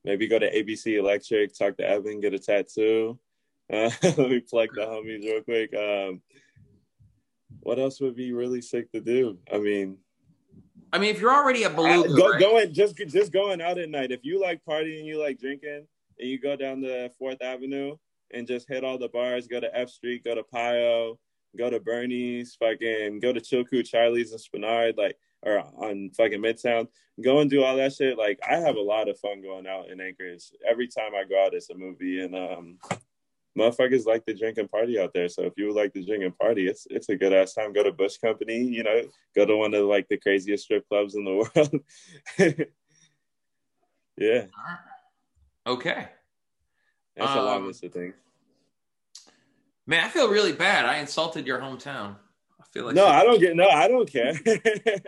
[0.05, 3.19] maybe go to ABC Electric, talk to Evan, get a tattoo.
[3.69, 5.75] Uh, let me plug the homies real quick.
[5.75, 6.23] Um,
[7.59, 9.39] what else would be really sick to do?
[9.53, 9.99] I mean,
[10.93, 12.41] I mean, if you're already a beluga, go, right?
[12.41, 14.13] going just just going out at night.
[14.13, 15.87] If you like partying, you like drinking,
[16.19, 17.97] and you go down the Fourth Avenue
[18.33, 19.47] and just hit all the bars.
[19.47, 21.19] Go to F Street, go to Pio,
[21.57, 26.89] go to Bernie's, fucking go to Chilkoot, Charlie's, and Spenard, like or on fucking Midtown.
[27.23, 28.19] Go and do all that shit.
[28.19, 30.51] Like I have a lot of fun going out in Anchorage.
[30.69, 32.79] Every time I go out, it's a movie, and um,
[33.57, 35.29] motherfuckers like to drink and party out there.
[35.29, 37.73] So if you would like to drink and party, it's it's a good ass time.
[37.73, 39.03] Go to Bush Company, you know,
[39.35, 41.35] go to one of like the craziest strip clubs in the
[42.39, 42.61] world.
[44.17, 44.47] yeah.
[45.67, 46.09] Okay.
[47.17, 48.15] That's um, a long list of things.
[49.87, 50.85] Man, I feel really bad.
[50.85, 52.17] I insulted your hometown.
[52.61, 54.33] I feel like no, I don't get no, I don't care.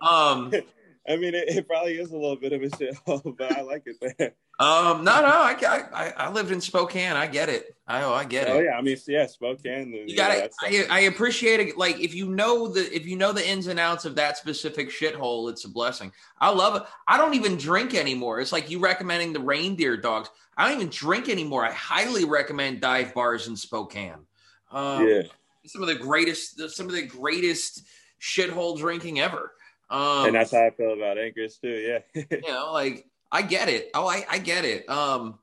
[0.03, 0.53] um,
[1.09, 3.84] I mean, it, it, probably is a little bit of a shithole, but I like
[3.86, 4.34] it there.
[4.61, 5.56] Um, no, no, I,
[5.94, 7.12] I, I lived in Spokane.
[7.12, 7.76] I get it.
[7.86, 8.50] I, oh I get it.
[8.50, 9.92] Oh yeah, I mean, yeah, Spokane.
[10.06, 10.52] You got it.
[10.61, 11.78] I, I appreciate it.
[11.78, 14.90] Like if you know the if you know the ins and outs of that specific
[14.90, 16.11] shithole, it's a blessing.
[16.40, 16.82] I love it.
[17.06, 18.40] I don't even drink anymore.
[18.40, 20.28] It's like you recommending the reindeer dogs.
[20.56, 21.64] I don't even drink anymore.
[21.64, 24.26] I highly recommend dive bars in Spokane.
[24.72, 25.22] Um, yeah,
[25.66, 27.84] some of the greatest, some of the greatest
[28.20, 29.52] shithole drinking ever.
[29.90, 31.68] Um, and that's how I feel about Anchorage too.
[32.14, 32.22] Yeah.
[32.30, 33.91] you know, like I get it.
[33.95, 34.89] Oh, I, I get it.
[34.89, 35.39] Um,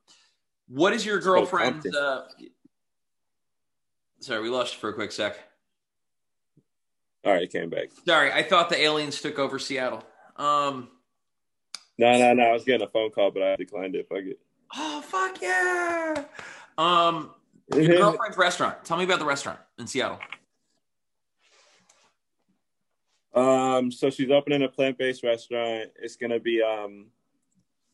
[0.68, 1.86] what is your girlfriend?
[1.96, 2.24] Uh,
[4.20, 5.38] sorry, we lost you for a quick sec.
[7.24, 7.90] All right, it came back.
[8.06, 10.04] Sorry, I thought the aliens took over Seattle.
[10.38, 10.90] Um,
[11.98, 12.44] no, no, no.
[12.44, 14.08] I was getting a phone call, but I declined it.
[14.08, 14.40] Fuck it.
[14.76, 16.24] Oh, fuck yeah.
[16.78, 17.32] Um,
[17.74, 18.84] your girlfriend's restaurant.
[18.84, 20.20] Tell me about the restaurant in Seattle.
[23.34, 25.92] Um, so she's opening a plant-based restaurant.
[26.02, 27.08] It's gonna be um,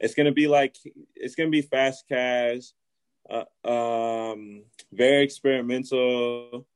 [0.02, 0.76] it's gonna be like
[1.16, 2.64] it's gonna be fast cash,
[3.30, 6.68] uh, um, very experimental.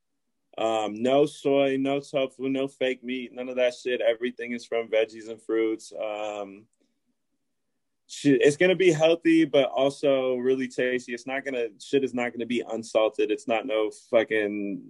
[0.57, 3.99] Um, no soy, no tofu, no fake meat, none of that shit.
[3.99, 5.91] Everything is from veggies and fruits.
[5.91, 6.65] Um,
[8.23, 11.13] it's gonna be healthy, but also really tasty.
[11.13, 13.31] It's not gonna shit is not gonna be unsalted.
[13.31, 14.83] It's not no fucking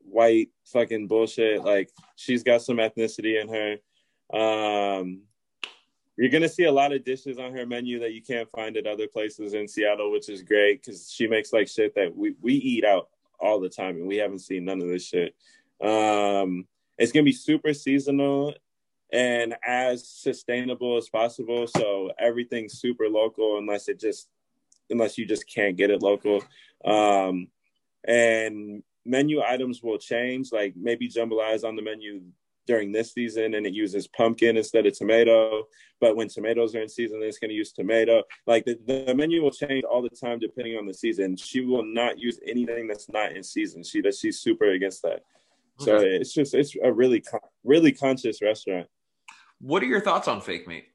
[0.00, 1.64] white fucking bullshit.
[1.64, 3.76] Like she's got some ethnicity in her.
[4.36, 5.22] Um,
[6.16, 8.86] you're gonna see a lot of dishes on her menu that you can't find at
[8.86, 12.54] other places in Seattle, which is great because she makes like shit that we we
[12.54, 13.08] eat out
[13.38, 15.34] all the time and we haven't seen none of this shit.
[15.80, 16.66] Um,
[16.98, 18.54] it's gonna be super seasonal
[19.12, 21.66] and as sustainable as possible.
[21.66, 24.28] So everything's super local unless it just
[24.88, 26.42] unless you just can't get it local.
[26.84, 27.48] Um,
[28.06, 30.50] and menu items will change.
[30.52, 32.22] Like maybe jambalaya is on the menu
[32.66, 35.64] during this season and it uses pumpkin instead of tomato.
[36.00, 38.22] But when tomatoes are in season, it's going to use tomato.
[38.46, 41.36] Like the, the menu will change all the time depending on the season.
[41.36, 43.82] She will not use anything that's not in season.
[43.82, 44.18] She does.
[44.18, 45.24] She's super against that.
[45.80, 45.84] Okay.
[45.84, 47.22] So it's just it's a really
[47.64, 48.86] really conscious restaurant.
[49.60, 50.86] What are your thoughts on fake meat?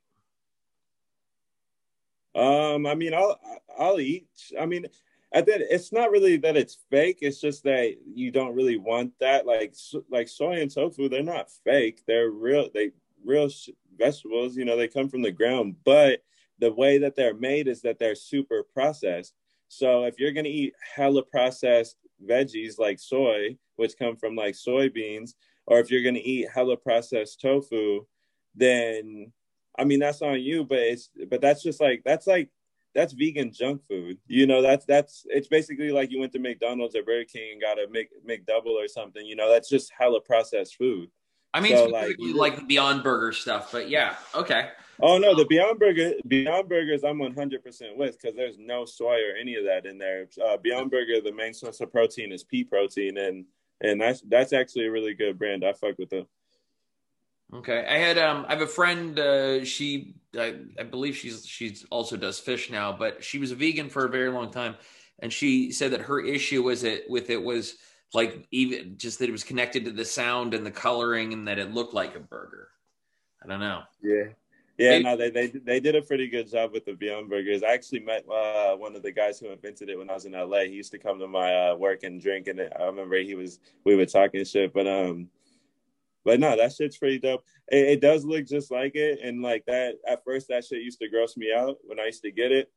[2.33, 3.39] Um, I mean, I'll
[3.77, 4.27] I'll eat.
[4.59, 4.85] I mean,
[5.33, 7.19] I think it's not really that it's fake.
[7.21, 9.45] It's just that you don't really want that.
[9.45, 9.75] Like
[10.09, 12.01] like soy and tofu, they're not fake.
[12.05, 12.69] They're real.
[12.73, 12.91] They
[13.23, 13.49] real
[13.97, 14.57] vegetables.
[14.57, 15.75] You know, they come from the ground.
[15.85, 16.23] But
[16.59, 19.33] the way that they're made is that they're super processed.
[19.69, 25.31] So if you're gonna eat hella processed veggies like soy, which come from like soybeans,
[25.65, 28.05] or if you're gonna eat hella processed tofu,
[28.53, 29.31] then
[29.79, 30.65] I mean that's on you.
[30.65, 32.49] But it's but that's just like that's like
[32.93, 34.17] that's vegan junk food.
[34.27, 37.61] You know, that's that's it's basically like you went to McDonald's or Burger King and
[37.61, 39.25] got a Mc McDouble or something.
[39.25, 41.09] You know, that's just hella processed food.
[41.53, 44.69] I mean, so, like, like the Beyond Burger stuff, but yeah, okay.
[45.01, 49.15] Oh no, the Beyond Burger, Beyond Burgers, I'm 100 percent with because there's no soy
[49.15, 50.27] or any of that in there.
[50.43, 53.45] Uh, Beyond Burger, the main source of protein is pea protein, and
[53.81, 55.65] and that's that's actually a really good brand.
[55.65, 56.25] I fuck with them.
[57.53, 59.19] Okay, I had um, I have a friend.
[59.19, 63.55] Uh, she, I, I believe she's she's also does fish now, but she was a
[63.55, 64.75] vegan for a very long time,
[65.19, 67.75] and she said that her issue was it with it was
[68.13, 71.59] like even just that it was connected to the sound and the coloring, and that
[71.59, 72.69] it looked like a burger.
[73.43, 73.81] I don't know.
[74.01, 74.23] Yeah,
[74.77, 77.63] yeah, no, they they they did a pretty good job with the Beyond Burgers.
[77.63, 80.31] I actually met uh, one of the guys who invented it when I was in
[80.31, 80.61] LA.
[80.61, 83.59] He used to come to my uh, work and drink, and I remember he was
[83.83, 85.27] we were talking shit, but um
[86.23, 87.43] but no, that shit's pretty dope.
[87.67, 89.95] It, it, does look just like it, and like that.
[90.07, 92.71] At first, that shit used to gross me out when I used to get it,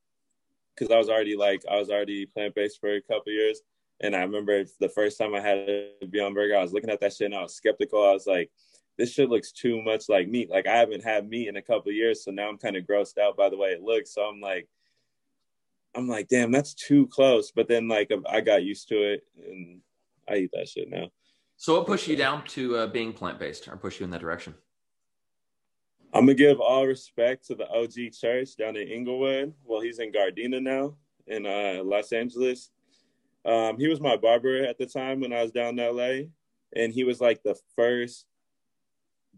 [0.74, 3.60] because I was already like I was already plant based for a couple years,
[4.00, 7.00] and I remember the first time I had a Beyond Burger, I was looking at
[7.00, 8.06] that shit and I was skeptical.
[8.06, 8.50] I was like,
[8.98, 10.50] this shit looks too much like meat.
[10.50, 13.18] Like I haven't had meat in a couple years, so now I'm kind of grossed
[13.18, 14.14] out by the way it looks.
[14.14, 14.68] So I'm like,
[15.94, 17.52] I'm like, damn, that's too close.
[17.52, 19.80] But then like I got used to it, and
[20.28, 21.10] I eat that shit now.
[21.56, 24.20] So, what pushed you down to uh, being plant based, or push you in that
[24.20, 24.54] direction?
[26.12, 29.52] I'm gonna give all respect to the OG Church down in Inglewood.
[29.64, 30.96] Well, he's in Gardena now
[31.26, 32.70] in uh, Los Angeles.
[33.44, 36.28] Um, he was my barber at the time when I was down in LA,
[36.74, 38.26] and he was like the first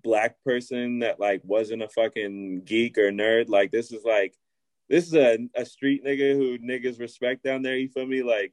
[0.02, 3.48] black person that like wasn't a fucking geek or nerd.
[3.48, 4.34] Like this is like
[4.88, 7.76] this is a, a street nigga who niggas respect down there.
[7.76, 8.22] You feel me?
[8.22, 8.52] Like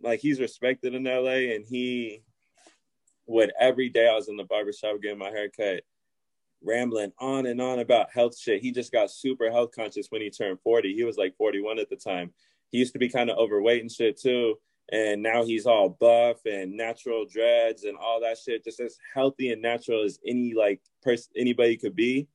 [0.00, 2.22] like he's respected in LA, and he
[3.28, 5.82] would every day I was in the barbershop getting my hair cut,
[6.64, 8.62] rambling on and on about health shit.
[8.62, 10.94] He just got super health conscious when he turned 40.
[10.94, 12.32] He was like 41 at the time.
[12.72, 14.56] He used to be kind of overweight and shit too.
[14.90, 19.52] And now he's all buff and natural dreads and all that shit, just as healthy
[19.52, 22.26] and natural as any like person anybody could be.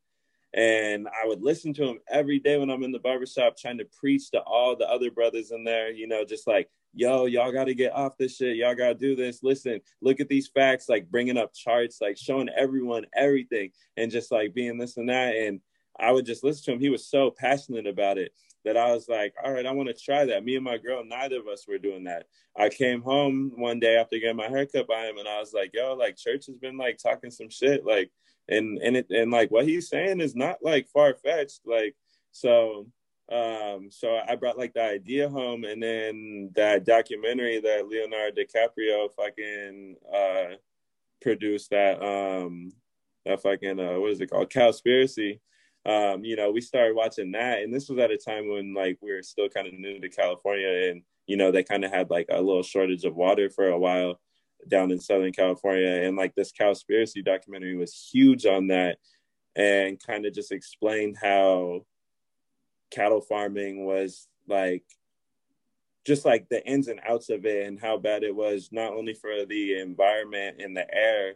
[0.53, 3.85] and I would listen to him every day when I'm in the barbershop trying to
[3.85, 7.65] preach to all the other brothers in there, you know, just like, yo, y'all got
[7.65, 8.57] to get off this shit.
[8.57, 9.43] Y'all got to do this.
[9.43, 14.31] Listen, look at these facts, like bringing up charts, like showing everyone everything and just
[14.31, 15.35] like being this and that.
[15.35, 15.59] And
[15.99, 16.79] I would just listen to him.
[16.79, 18.31] He was so passionate about it
[18.65, 20.45] that I was like, all right, I want to try that.
[20.45, 22.27] Me and my girl, neither of us were doing that.
[22.57, 25.71] I came home one day after getting my haircut by him and I was like,
[25.73, 27.85] yo, like church has been like talking some shit.
[27.85, 28.11] Like,
[28.47, 31.61] and, and it, and like what he's saying is not like far fetched.
[31.65, 31.95] Like,
[32.31, 32.87] so,
[33.31, 39.09] um, so I brought like the idea home and then that documentary that Leonardo DiCaprio
[39.13, 40.55] fucking, uh,
[41.21, 42.73] produced that, um,
[43.25, 44.49] that fucking, uh, what is it called?
[44.49, 45.39] Cowspiracy
[45.85, 48.97] um, you know, we started watching that, and this was at a time when like
[49.01, 52.09] we were still kind of new to California, and you know they kind of had
[52.09, 54.19] like a little shortage of water for a while
[54.69, 58.97] down in Southern California, and like this Cowspiracy documentary was huge on that,
[59.57, 61.81] and kind of just explained how
[62.93, 64.83] cattle farming was like
[66.05, 69.13] just like the ins and outs of it and how bad it was not only
[69.13, 71.33] for the environment and the air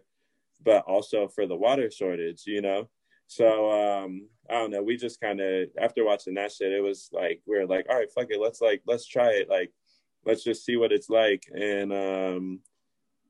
[0.64, 2.90] but also for the water shortage you know
[3.28, 4.82] so um, I don't know.
[4.82, 7.98] We just kind of after watching that shit, it was like we are like, all
[7.98, 9.50] right, fuck it, let's like let's try it.
[9.50, 9.72] Like
[10.26, 11.44] let's just see what it's like.
[11.54, 12.60] And um,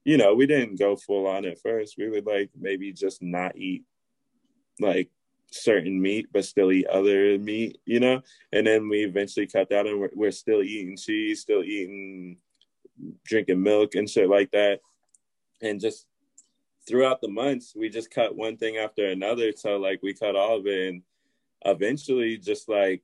[0.06, 1.96] you know, we didn't go full on at first.
[1.98, 3.86] We would like maybe just not eat
[4.80, 5.10] like
[5.52, 8.22] certain meat, but still eat other meat, you know.
[8.52, 12.38] And then we eventually cut that, and we're, we're still eating cheese, still eating,
[13.26, 14.80] drinking milk and shit like that,
[15.62, 16.08] and just
[16.88, 19.52] throughout the months, we just cut one thing after another.
[19.56, 21.02] So like we cut all of it and
[21.66, 23.04] eventually just like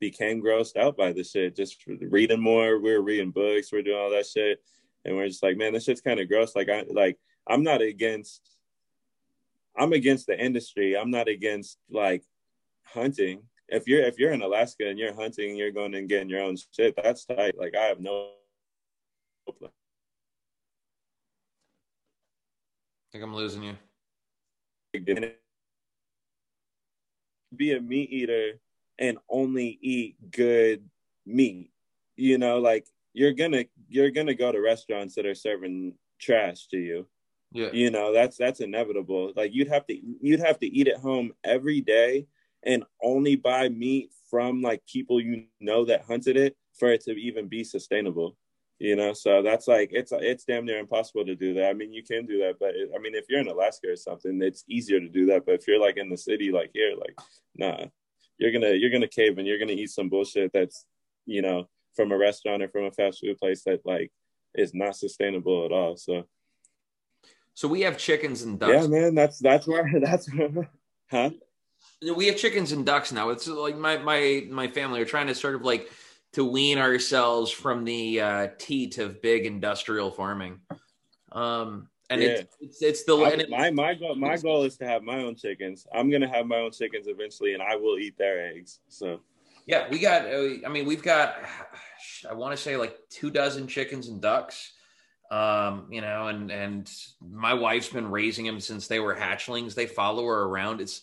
[0.00, 1.56] became grossed out by the shit.
[1.56, 4.62] Just reading more, we are reading books, we we're doing all that shit.
[5.04, 6.56] And we're just like, man, this shit's kind of gross.
[6.56, 8.58] Like I like I'm not against
[9.76, 10.96] I'm against the industry.
[10.96, 12.24] I'm not against like
[12.84, 13.42] hunting.
[13.68, 16.56] If you're if you're in Alaska and you're hunting, you're going and getting your own
[16.74, 16.94] shit.
[16.96, 17.58] That's tight.
[17.58, 18.32] Like I have no
[19.48, 19.68] I
[23.12, 23.76] think I'm losing you.
[27.56, 28.60] Be a meat eater
[28.98, 30.88] and only eat good
[31.26, 31.72] meat.
[32.16, 36.78] You know, like you're gonna you're gonna go to restaurants that are serving trash to
[36.78, 37.08] you.
[37.52, 37.70] Yeah.
[37.72, 39.32] You know, that's that's inevitable.
[39.34, 42.26] Like you'd have to you'd have to eat at home every day
[42.62, 47.12] and only buy meat from like people you know that hunted it for it to
[47.12, 48.36] even be sustainable
[48.78, 51.92] you know so that's like it's it's damn near impossible to do that i mean
[51.92, 54.64] you can do that but it, i mean if you're in alaska or something it's
[54.68, 57.18] easier to do that but if you're like in the city like here like
[57.56, 57.84] nah
[58.38, 60.86] you're gonna you're gonna cave and you're gonna eat some bullshit that's
[61.26, 64.10] you know from a restaurant or from a fast food place that like
[64.54, 66.24] is not sustainable at all so
[67.60, 70.28] so we have chickens and ducks yeah man that's that's where that's
[71.10, 71.30] huh
[72.16, 75.34] we have chickens and ducks now it's like my my my family are trying to
[75.34, 75.90] sort of like
[76.32, 80.60] to wean ourselves from the uh, teat of big industrial farming.
[81.32, 82.28] Um, and yeah.
[82.28, 85.36] it's, it's, it's the I, my my goal my goal is to have my own
[85.36, 85.86] chickens.
[85.94, 88.80] I'm gonna have my own chickens eventually, and I will eat their eggs.
[88.88, 89.20] So
[89.66, 90.26] yeah, we got.
[90.26, 91.36] I mean, we've got.
[92.28, 94.72] I want to say like two dozen chickens and ducks.
[95.30, 99.74] Um, you know, and and my wife's been raising them since they were hatchlings.
[99.74, 100.80] They follow her around.
[100.80, 101.02] It's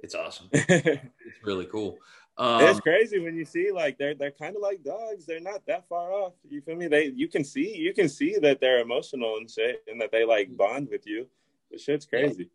[0.00, 0.48] it's awesome.
[0.52, 1.00] it's
[1.44, 1.98] really cool.
[2.36, 5.26] Um, it's crazy when you see like they're they're kind of like dogs.
[5.26, 6.32] They're not that far off.
[6.48, 6.88] You feel me?
[6.88, 10.24] They you can see you can see that they're emotional and shit, and that they
[10.24, 11.28] like bond with you.
[11.70, 12.48] The shit's crazy.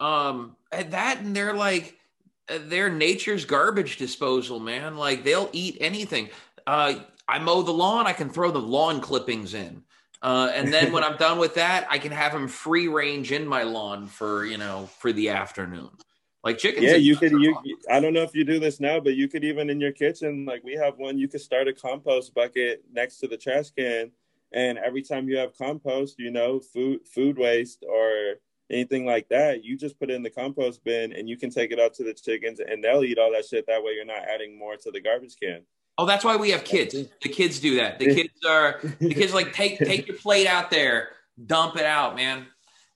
[0.00, 1.98] Um, and that and they're like
[2.48, 4.96] they're nature's garbage disposal, man.
[4.96, 6.28] Like they'll eat anything.
[6.66, 6.94] Uh,
[7.28, 8.06] I mow the lawn.
[8.06, 9.82] I can throw the lawn clippings in.
[10.24, 13.46] Uh, and then when I'm done with that, I can have them free range in
[13.46, 15.90] my lawn for you know for the afternoon.
[16.42, 16.84] Like chickens.
[16.84, 17.32] Yeah, you could.
[17.32, 17.56] You,
[17.90, 20.46] I don't know if you do this now, but you could even in your kitchen,
[20.46, 21.18] like we have one.
[21.18, 24.10] You could start a compost bucket next to the trash can,
[24.52, 28.36] and every time you have compost, you know, food food waste or
[28.70, 31.70] anything like that, you just put it in the compost bin, and you can take
[31.70, 33.66] it out to the chickens, and they'll eat all that shit.
[33.66, 35.62] That way, you're not adding more to the garbage can.
[35.96, 36.94] Oh, that's why we have kids.
[37.22, 37.98] The kids do that.
[37.98, 41.10] The kids are the kids like take take your plate out there,
[41.46, 42.46] dump it out, man.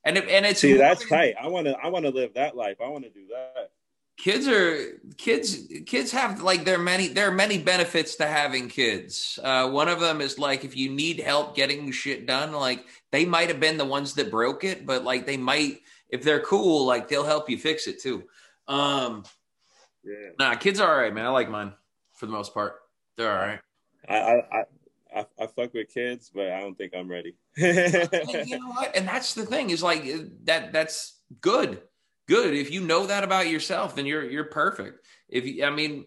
[0.05, 1.35] And it, and it's see that's tight.
[1.41, 2.79] I want to I want to live that life.
[2.85, 3.71] I want to do that.
[4.17, 5.69] Kids are kids.
[5.87, 9.39] Kids have like there are many there are many benefits to having kids.
[9.45, 13.25] Uh, one of them is like if you need help getting shit done, like they
[13.25, 16.85] might have been the ones that broke it, but like they might if they're cool,
[16.85, 18.25] like they'll help you fix it too.
[18.67, 19.25] Um,
[20.03, 20.31] yeah.
[20.39, 21.27] Nah, kids are all right, man.
[21.27, 21.73] I like mine
[22.15, 22.77] for the most part.
[23.19, 23.61] They're all right.
[24.09, 24.65] I, I,
[25.15, 27.35] I, I fuck with kids, but I don't think I'm ready.
[27.59, 28.97] and you know what?
[28.97, 30.05] And that's the thing is like
[30.45, 30.73] that.
[30.73, 31.83] That's good
[32.29, 32.55] good.
[32.55, 35.05] If you know that about yourself, then you're you're perfect.
[35.29, 36.05] If you, I mean,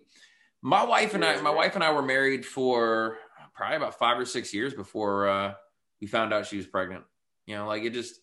[0.61, 3.17] my wife and I, my wife and I were married for
[3.53, 5.53] probably about five or six years before uh,
[5.99, 7.03] we found out she was pregnant.
[7.47, 8.21] You know, like it just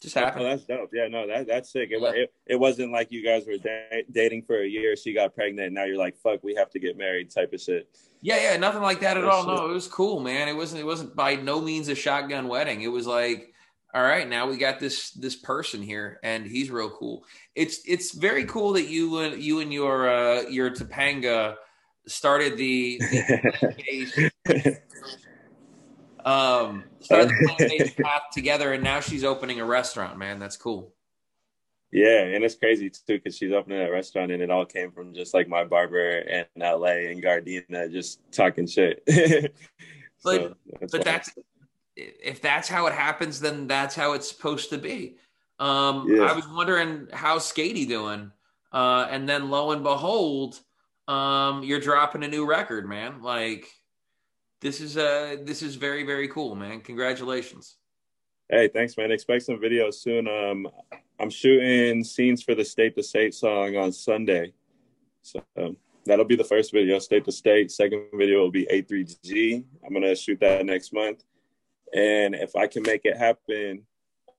[0.00, 0.44] just happened.
[0.44, 0.90] Oh, that's dope.
[0.92, 1.90] Yeah, no, that that's sick.
[1.90, 2.10] It, yeah.
[2.10, 4.96] it, it, wasn't like you guys were da- dating for a year.
[4.96, 5.66] She got pregnant.
[5.66, 7.88] And now you're like, fuck, we have to get married type of shit.
[8.20, 9.46] Yeah, yeah, nothing like that at all.
[9.46, 10.48] No, it was cool, man.
[10.48, 10.80] It wasn't.
[10.80, 12.82] It wasn't by no means a shotgun wedding.
[12.82, 13.52] It was like,
[13.94, 17.24] all right, now we got this this person here, and he's real cool.
[17.54, 21.56] It's it's very cool that you and you and your uh, your Topanga
[22.06, 24.80] started the, the
[26.24, 30.18] um started the path together, and now she's opening a restaurant.
[30.18, 30.92] Man, that's cool.
[31.94, 35.14] Yeah, and it's crazy too because she's opening a restaurant, and it all came from
[35.14, 39.04] just like my barber in LA and Gardena just talking shit.
[39.06, 39.54] but
[40.24, 41.30] so, that's but that's
[41.96, 45.18] if that's how it happens, then that's how it's supposed to be.
[45.60, 46.24] Um, yeah.
[46.24, 48.32] I was wondering how Skatey doing,
[48.72, 50.58] uh, and then lo and behold,
[51.06, 53.22] um, you're dropping a new record, man.
[53.22, 53.68] Like
[54.64, 56.80] this is uh this is very very cool, man.
[56.80, 57.76] Congratulations.
[58.48, 59.12] Hey, thanks, man.
[59.12, 60.26] Expect some videos soon.
[60.26, 60.66] Um,
[61.20, 64.52] I'm shooting scenes for the State to State song on Sunday.
[65.22, 67.70] So um, that'll be the first video, State to State.
[67.70, 69.64] Second video will be A3G.
[69.84, 71.24] I'm going to shoot that next month.
[71.94, 73.82] And if I can make it happen,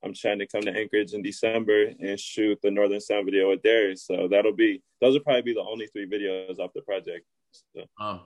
[0.03, 3.63] I'm trying to come to Anchorage in December and shoot the Northern Sound video with
[3.63, 4.03] Darius.
[4.05, 7.26] So that'll be, those will probably be the only three videos off the project.
[7.73, 7.86] So.
[7.99, 8.21] Oh.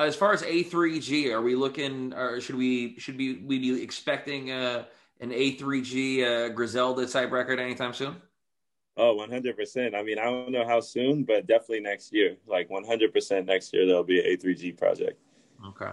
[0.00, 4.50] As far as A3G, are we looking, or should we, should we, we be expecting,
[4.50, 4.84] uh,
[5.20, 8.16] an A3G uh, Griselda type record anytime soon?
[8.96, 9.94] Oh, 100%.
[9.94, 12.36] I mean, I don't know how soon, but definitely next year.
[12.46, 15.20] Like 100% next year, there'll be an A3G project.
[15.66, 15.92] Okay.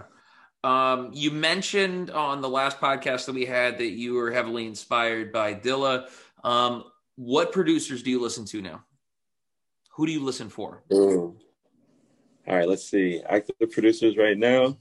[0.64, 5.32] Um, you mentioned on the last podcast that we had that you were heavily inspired
[5.32, 6.08] by Dilla.
[6.42, 6.84] Um,
[7.16, 8.84] what producers do you listen to now?
[9.92, 10.82] Who do you listen for?
[10.92, 11.36] Ooh.
[12.48, 13.20] All right, let's see.
[13.28, 14.78] Active producers right now.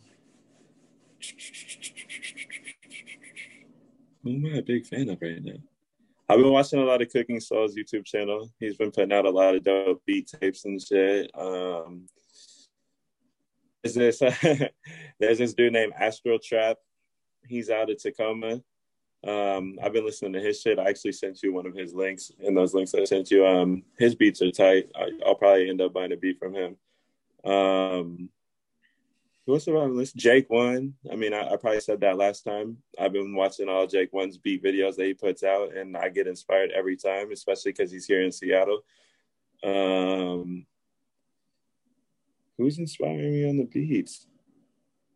[4.24, 5.58] Who am I a big fan of right now?
[6.30, 8.50] I've been watching a lot of Cookin Soul's YouTube channel.
[8.58, 11.30] He's been putting out a lot of dope beat tapes and shit.
[11.38, 12.08] Um,
[13.84, 14.20] there's this
[15.20, 16.78] there's this dude named Astral Trap.
[17.46, 18.62] He's out of Tacoma.
[19.28, 20.80] Um, I've been listening to his shit.
[20.80, 23.84] I actually sent you one of his links, and those links I sent you, um,
[23.98, 24.90] his beats are tight.
[24.96, 26.78] I, will probably end up buying a beat from him.
[27.48, 28.30] Um,
[29.48, 30.18] What's the wrong list?
[30.18, 30.96] Jake One.
[31.10, 32.80] I mean, I, I, probably said that last time.
[33.00, 36.28] I've been watching all Jake One's beat videos that he puts out, and I get
[36.28, 38.82] inspired every time, especially because he's here in Seattle.
[39.64, 40.66] Um,
[42.58, 44.28] who's inspiring me on the beats?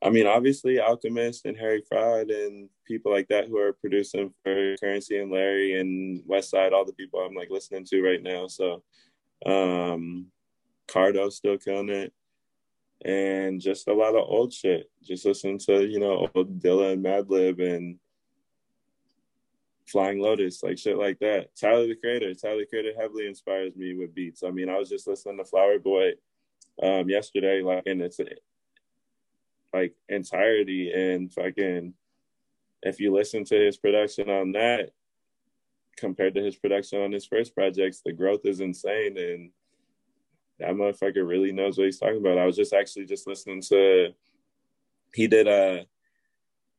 [0.01, 4.77] I mean, obviously Alchemist and Harry Fraud and people like that who are producing for
[4.77, 8.47] Curren$y and Larry and Westside, all the people I'm like listening to right now.
[8.47, 8.81] So,
[9.45, 10.27] um,
[10.87, 12.13] Cardo still killing it
[13.03, 14.89] and just a lot of old shit.
[15.03, 17.97] Just listen to, you know, old Dilla and Madlib and
[19.87, 21.55] Flying Lotus, like shit like that.
[21.55, 22.33] Tyler the Creator.
[22.35, 24.43] Tyler the Creator heavily inspires me with beats.
[24.43, 26.13] I mean, I was just listening to Flower Boy
[26.81, 28.19] um yesterday, like in its
[29.73, 31.93] like entirety and fucking
[32.83, 34.91] if you listen to his production on that
[35.97, 39.51] compared to his production on his first projects, the growth is insane and
[40.61, 42.37] that motherfucker really knows what he's talking about.
[42.37, 44.13] I was just actually just listening to
[45.13, 45.85] he did a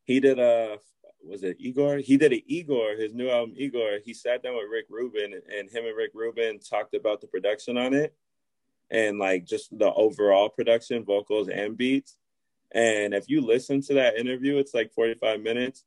[0.05, 0.79] he did a
[1.25, 1.99] was it Igor?
[1.99, 3.99] He did a Igor, his new album Igor.
[4.05, 7.77] He sat down with Rick Rubin and him and Rick Rubin talked about the production
[7.77, 8.15] on it
[8.91, 12.17] and like just the overall production, vocals and beats.
[12.73, 15.85] And if you listen to that interview, it's like 45 minutes.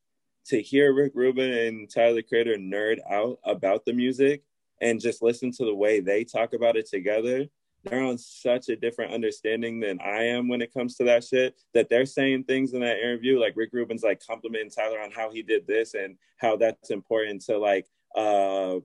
[0.49, 4.43] To hear Rick Rubin and Tyler Creator nerd out about the music
[4.79, 7.47] and just listen to the way they talk about it together,
[7.85, 11.55] they're on such a different understanding than I am when it comes to that shit.
[11.73, 15.31] That they're saying things in that interview, like Rick Rubin's like complimenting Tyler on how
[15.31, 18.77] he did this and how that's important to like uh,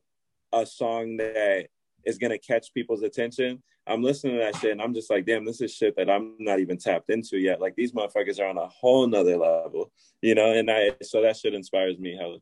[0.53, 1.69] a song that
[2.05, 3.63] is gonna catch people's attention.
[3.87, 6.35] I'm listening to that shit and I'm just like, damn, this is shit that I'm
[6.39, 7.61] not even tapped into yet.
[7.61, 9.91] Like these motherfuckers are on a whole nother level,
[10.21, 10.53] you know.
[10.53, 12.39] And I so that shit inspires me hella.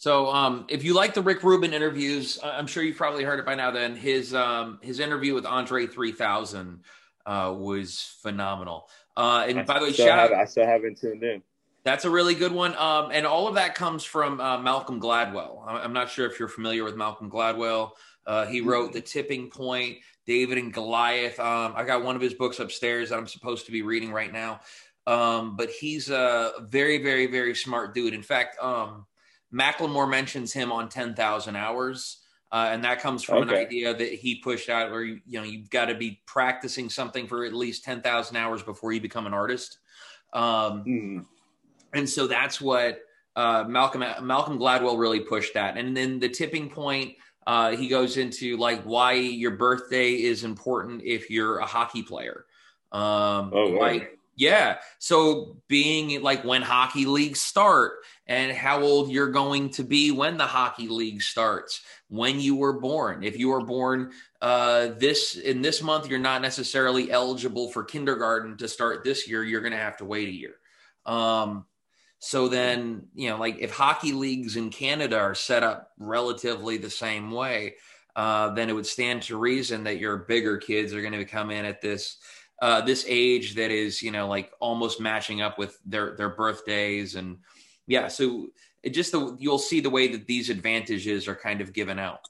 [0.00, 3.44] So, um, if you like the Rick Rubin interviews, I'm sure you've probably heard it
[3.44, 3.70] by now.
[3.70, 6.80] Then his um, his interview with Andre 3000
[7.26, 8.88] uh, was phenomenal.
[9.14, 11.42] Uh, and I by the way, shout have, out, I still haven't tuned in.
[11.84, 12.74] That's a really good one.
[12.76, 15.64] Um, and all of that comes from uh, Malcolm Gladwell.
[15.66, 17.90] I'm not sure if you're familiar with Malcolm Gladwell.
[18.26, 18.94] Uh, he wrote mm-hmm.
[18.94, 21.38] The Tipping Point, David and Goliath.
[21.38, 24.32] Um, I got one of his books upstairs that I'm supposed to be reading right
[24.32, 24.60] now.
[25.06, 28.14] Um, but he's a very, very, very smart dude.
[28.14, 29.04] In fact, um,
[29.52, 32.18] Macklemore mentions him on 10,000 Hours.
[32.52, 33.60] Uh, and that comes from Okay.
[33.60, 36.90] an idea that he pushed out where you, you know you've got to be practicing
[36.90, 39.78] something for at least 10,000 hours before you become an artist.
[40.32, 41.26] Um, Mm.
[41.92, 43.00] and so that's what
[43.36, 45.76] uh, Malcolm Malcolm Gladwell really pushed that.
[45.76, 47.14] And then the tipping point,
[47.46, 52.46] uh, he goes into like why your birthday is important if you're a hockey player.
[52.90, 53.78] Um, Oh, wow.
[53.78, 54.78] why- yeah.
[54.98, 57.92] So being like when hockey leagues start
[58.26, 62.80] and how old you're going to be when the hockey league starts, when you were
[62.80, 63.22] born.
[63.22, 68.56] If you were born uh, this in this month, you're not necessarily eligible for kindergarten
[68.58, 69.44] to start this year.
[69.44, 70.54] You're going to have to wait a year.
[71.06, 71.66] Um,
[72.18, 76.90] so then, you know, like if hockey leagues in Canada are set up relatively the
[76.90, 77.76] same way,
[78.14, 81.50] uh, then it would stand to reason that your bigger kids are going to come
[81.50, 82.18] in at this
[82.60, 87.14] uh, this age that is, you know, like almost matching up with their their birthdays
[87.14, 87.38] and
[87.86, 88.08] yeah.
[88.08, 88.48] So
[88.82, 92.28] it just the you'll see the way that these advantages are kind of given out.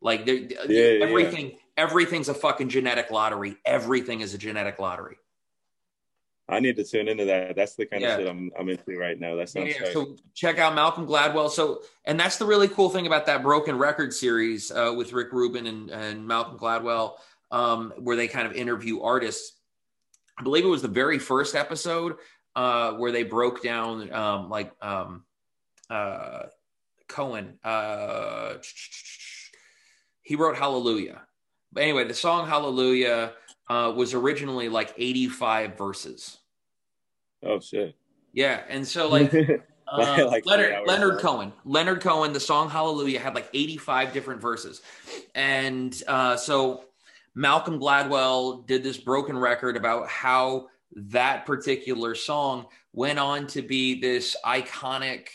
[0.00, 3.56] Like they're- Yeah, yeah, everything, everything's a fucking genetic lottery.
[3.64, 5.16] Everything is a genetic lottery.
[6.50, 7.56] I need to tune into that.
[7.56, 8.14] That's the kind Yeah.
[8.14, 9.36] of shit I'm I'm into right now.
[9.36, 9.92] That sounds Yeah, tight.
[9.92, 11.50] so check out Malcolm Gladwell.
[11.50, 15.32] So, and that's the really cool thing about that Broken Record series uh, with Rick
[15.32, 17.16] Rubin and, and Malcolm Gladwell,
[17.50, 19.52] um, where they kind of interview artists.
[20.38, 22.16] I believe it was the very first episode
[22.54, 25.24] uh, where they broke down um, like um,
[25.90, 26.44] uh,
[27.08, 27.58] Cohen.
[27.64, 28.54] Uh,
[30.22, 31.22] he wrote Hallelujah.
[31.72, 33.32] But anyway, the song Hallelujah
[33.68, 36.38] uh, was originally like 85 verses.
[37.42, 37.94] oh shit.
[38.32, 38.62] Yeah.
[38.68, 39.60] And so, like, um,
[40.26, 41.20] Like Leonard, Leonard.
[41.20, 41.52] Cohen.
[41.64, 44.82] Leonard Cohen, the song Hallelujah had like 85 different verses.
[45.34, 46.84] And uh, so
[47.38, 54.00] Malcolm Gladwell did this broken record about how that particular song went on to be
[54.00, 55.28] this iconic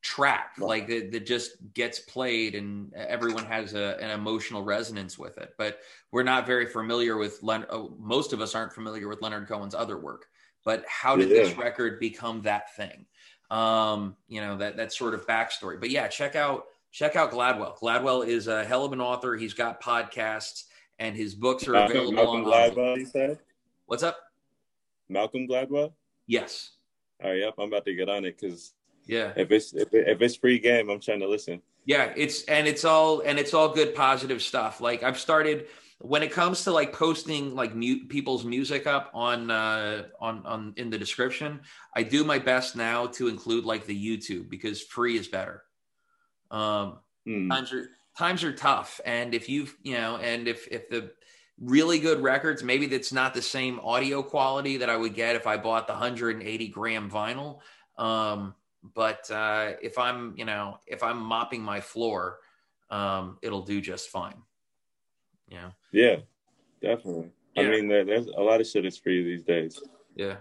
[0.00, 5.38] track like that, that just gets played and everyone has a, an emotional resonance with
[5.38, 5.54] it.
[5.58, 5.80] But
[6.12, 9.74] we're not very familiar with Len- oh, most of us aren't familiar with leonard cohen's
[9.74, 10.26] other work.
[10.64, 13.06] But how did this record become that thing?
[13.50, 15.80] Um you know that that sort of backstory.
[15.80, 17.76] But yeah check out check out gladwell.
[17.76, 19.34] Gladwell is a hell of an author.
[19.34, 20.66] He's got podcasts
[20.98, 23.38] and his books are Malcolm, available Malcolm on Gladwell, said?
[23.86, 24.18] what's up
[25.08, 25.92] Malcolm Gladwell?
[26.26, 26.72] yes
[27.22, 28.74] All right, yep, I'm about to get on it because
[29.06, 31.60] yeah if it's if, it, if it's free game, I'm trying to listen.
[31.84, 34.80] Yeah, it's and it's all and it's all good positive stuff.
[34.80, 35.66] Like I've started
[35.98, 40.74] when it comes to like posting like mu- people's music up on uh on on
[40.76, 41.60] in the description,
[41.96, 45.64] I do my best now to include like the YouTube because free is better.
[46.52, 47.48] Um Hmm.
[47.50, 49.00] times are times are tough.
[49.04, 51.12] And if you've you know and if if the
[51.60, 55.46] really good records maybe that's not the same audio quality that i would get if
[55.46, 57.60] i bought the 180 gram vinyl.
[57.98, 58.54] Um
[58.94, 62.38] but uh if i'm you know if i'm mopping my floor
[62.90, 64.42] um it'll do just fine.
[65.48, 66.16] You know Yeah,
[66.80, 67.30] definitely.
[67.56, 69.78] I mean, there's a lot of shit is free these days.
[70.16, 70.36] yeah.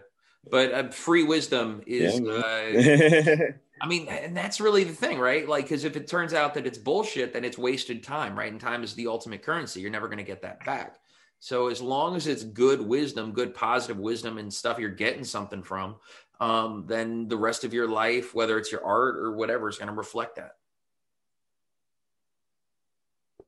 [0.50, 3.52] But uh, free wisdom is Yeah, uh,
[3.82, 5.50] I mean, and that's really the thing, right?
[5.50, 8.52] Like, because if it turns out that it's bullshit, then it's wasted time, right?
[8.52, 9.82] And time is the ultimate currency.
[9.82, 11.00] You're never going to get that back.
[11.40, 15.64] So as long as it's good wisdom, good positive wisdom, and stuff you're getting something
[15.64, 15.96] from,
[16.40, 19.90] um, then the rest of your life, whether it's your art or whatever, is going
[19.90, 20.58] to reflect that.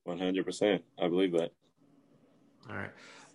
[0.04, 0.84] One hundred percent.
[1.00, 1.52] I believe that.
[2.70, 2.92] All right.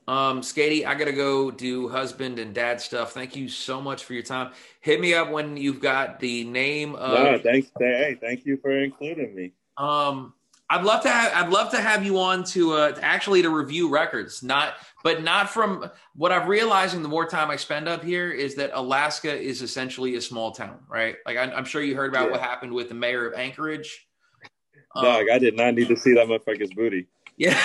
[0.08, 3.12] Um, Skatey, I gotta go do husband and dad stuff.
[3.12, 4.52] Thank you so much for your time.
[4.80, 7.68] Hit me up when you've got the name of no, thanks.
[7.78, 9.52] Hey, thank you for including me.
[9.76, 10.32] Um,
[10.70, 13.50] I'd love to have I'd love to have you on to uh to actually to
[13.50, 17.02] review records, not but not from what I'm realizing.
[17.02, 20.78] The more time I spend up here is that Alaska is essentially a small town,
[20.88, 21.16] right?
[21.26, 22.30] Like I, I'm sure you heard about Yeah.
[22.32, 24.06] what happened with the mayor of Anchorage.
[24.96, 27.08] Um, Dog, I did not need to see that motherfucker's booty.
[27.36, 27.60] yeah.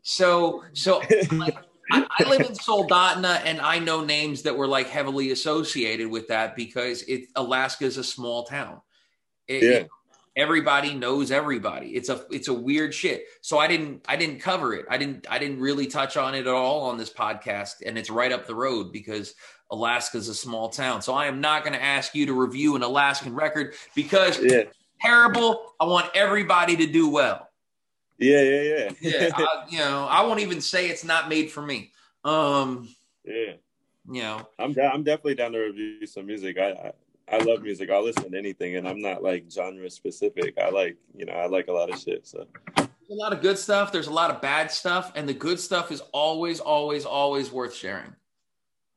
[0.00, 1.56] so so like,
[1.90, 6.28] I, I live in Soldotna, and I know names that were like heavily associated with
[6.28, 8.80] that because it Alaska is a small town.
[9.48, 9.82] It- Yeah.
[10.36, 11.94] everybody knows everybody.
[11.94, 13.24] It's a it's a weird shit.
[13.40, 14.86] So I didn't I didn't cover it.
[14.90, 18.10] I didn't I didn't really touch on it at all on this podcast, and it's
[18.10, 19.34] right up the road because
[19.70, 21.02] Alaska's a small town.
[21.02, 24.64] So I am not going to ask you to review an Alaskan record because Yeah,
[25.00, 25.72] terrible.
[25.80, 27.48] I want everybody to do well
[28.18, 28.90] yeah, yeah, yeah.
[29.00, 31.92] yeah, I, you know, I won't even say it's not made for me.
[32.24, 32.88] Um,
[33.24, 33.54] yeah.
[34.10, 36.58] you know, I'm I'm definitely down to review some music.
[36.58, 36.92] I, I
[37.36, 37.90] I love music.
[37.90, 40.58] I'll listen to anything, and I'm not like genre specific.
[40.58, 42.26] I like you know I like a lot of shit.
[42.26, 42.46] So
[42.76, 43.92] a lot of good stuff.
[43.92, 47.74] There's a lot of bad stuff, and the good stuff is always, always, always worth
[47.74, 48.14] sharing.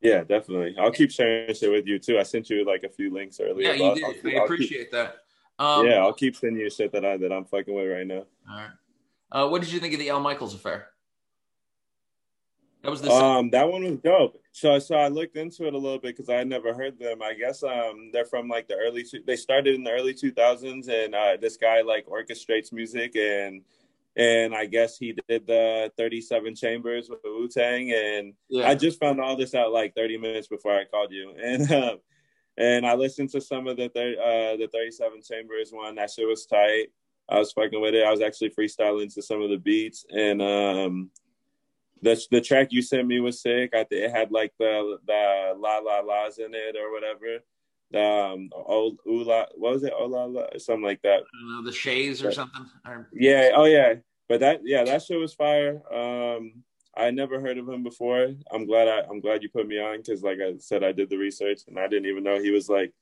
[0.02, 0.76] yeah, definitely.
[0.80, 2.18] I'll keep sharing shit with you too.
[2.20, 3.68] I sent you like a few links earlier.
[3.68, 4.04] Yeah, you did.
[4.04, 5.18] I'll I I'll keep- appreciate that.
[5.60, 8.26] Um, yeah, I'll keep sending you shit that I that I'm fucking with right now.
[8.50, 8.70] All right.
[9.32, 10.90] Uh, what did you think of the El Michels Affair?
[12.84, 14.42] That was the um that one was dope.
[14.54, 17.22] So so I looked into it a little bit because I had never heard them.
[17.22, 20.88] I guess um they're from like the early they started in the early two thousands
[20.88, 23.64] and uh, this guy like orchestrates music and
[24.18, 27.94] and I guess he did the 37 chambers with Wu Tang.
[27.94, 28.68] And yeah.
[28.68, 31.34] I just found all this out like 30 minutes before I called you.
[31.44, 31.98] And uh,
[32.58, 35.96] and I listened to some of the thir- uh, the 37 chambers one.
[35.96, 36.88] That shit was tight.
[37.30, 38.06] I was fucking with it.
[38.06, 41.12] I was actually freestyling to some of the beats, and um,
[42.02, 43.74] the the track you sent me was sick.
[43.74, 47.40] I think it had like the the la la la's in it or whatever.
[47.94, 49.94] Um, old ula, what was it?
[49.98, 51.22] Ola, la, something like that.
[51.44, 52.66] Know, the shays or something.
[53.14, 53.52] Yeah.
[53.56, 53.96] Oh yeah.
[54.28, 55.82] But that yeah, that shit was fire.
[55.94, 56.64] Um,
[56.96, 58.30] I never heard of him before.
[58.52, 61.10] I'm glad I I'm glad you put me on because like I said, I did
[61.10, 62.94] the research and I didn't even know he was like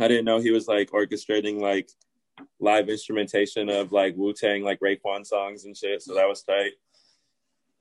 [0.00, 1.90] I didn't know he was like orchestrating like
[2.60, 6.02] live instrumentation of like Wu Tang like Raekwon songs and shit.
[6.02, 6.72] So that was tight.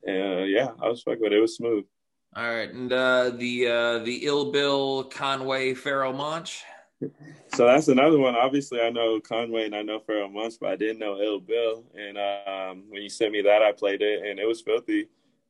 [0.06, 1.38] And uh, yeah, I was fucking with it.
[1.38, 1.86] It was smooth.
[2.34, 6.64] All right, and uh, the uh, the Ill Bill Conway Pharoahe Monch.
[7.54, 8.36] So that's another one.
[8.36, 11.84] Obviously, I know Conway and I know Pharoahe Monch, but I didn't know Ill Bill.
[11.94, 15.10] And um, when you sent me that, I played it, and it was filthy.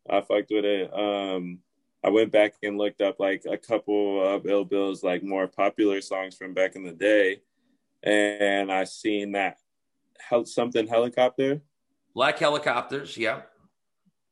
[0.09, 0.91] I fucked with it.
[0.91, 1.59] Um,
[2.03, 6.01] I went back and looked up like a couple of Ill Bill's like more popular
[6.01, 7.41] songs from back in the day,
[8.03, 9.57] and I seen that
[10.45, 11.61] something helicopter.
[12.13, 13.41] Black helicopters, yeah.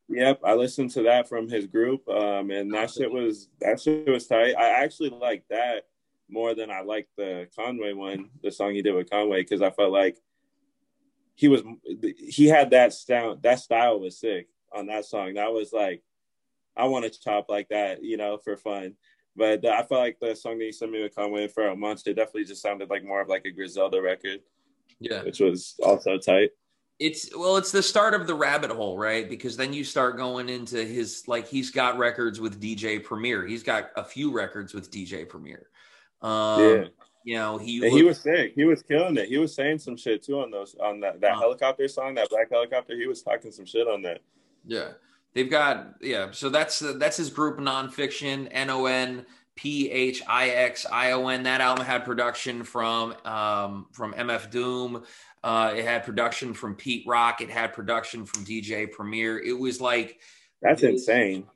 [0.08, 4.08] Yep, I listened to that from his group, um, and that shit was that shit
[4.08, 4.56] was tight.
[4.58, 5.84] I actually like that
[6.28, 9.70] more than I like the Conway one, the song he did with Conway, because I
[9.70, 10.18] felt like
[11.36, 11.62] he was
[12.18, 15.34] he had that sound, that style was sick on that song.
[15.34, 16.02] That was like
[16.76, 18.94] I want to chop like that, you know, for fun.
[19.36, 22.04] But I felt like the song that you sent me with Conway and Pharoahe Monch
[22.04, 24.40] definitely just sounded like more of like a Griselda record.
[24.98, 25.22] Yeah.
[25.22, 26.50] Which was also tight.
[26.98, 29.26] It's well, it's the start of the rabbit hole, right?
[29.26, 33.46] Because then you start going into his like he's got records with DJ Premier.
[33.46, 35.68] He's got a few records with DJ Premier.
[36.20, 36.84] Um, yeah.
[37.24, 38.52] You know, he looked, he was sick.
[38.54, 39.28] He was killing it.
[39.28, 42.28] He was saying some shit too on those on that, that uh, helicopter song, that
[42.28, 42.94] black helicopter.
[42.96, 44.20] He was talking some shit on that.
[44.66, 44.90] Yeah.
[45.32, 49.24] They've got yeah, so that's uh, that's his group Non Phixion, N O N
[49.54, 51.44] P H I X I O N.
[51.44, 55.04] That album had production from um, from MF Doom.
[55.42, 57.40] Uh, it had production from Pete Rock.
[57.40, 59.38] It had production from DJ Premier.
[59.38, 60.20] It was like
[60.60, 61.46] that's insane.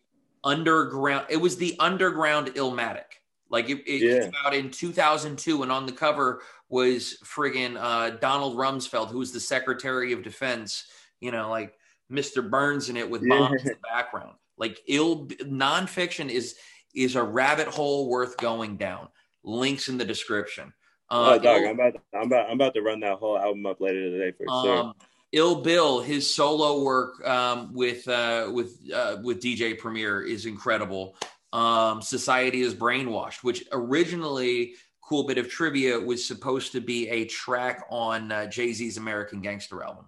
[0.44, 1.26] Underground.
[1.28, 3.04] It was the underground Illmatic.
[3.50, 4.20] Like it, it yeah.
[4.20, 9.32] came out in 2002, and on the cover was friggin' uh, Donald Rumsfeld, who was
[9.32, 10.84] the Secretary of Defense.
[11.20, 11.74] You know, like
[12.10, 12.48] Mr.
[12.48, 14.34] Burns in it with bombs in the background.
[14.56, 16.56] Like ill Non Phixion is
[16.94, 19.08] is a rabbit hole worth going down.
[19.42, 20.72] Links in the description.
[21.10, 23.38] Uh, oh, dog, Ill, I'm about to, I'm about I'm about to run that whole
[23.38, 24.94] album up later today for um, sure.
[25.32, 31.16] Ill Bill, his solo work um, with uh, with uh, with DJ Premier is incredible
[31.54, 37.26] um, Society is Brainwashed, which originally, cool bit of trivia, was supposed to be a
[37.26, 40.06] track on uh, Jay Z's American Gangster album.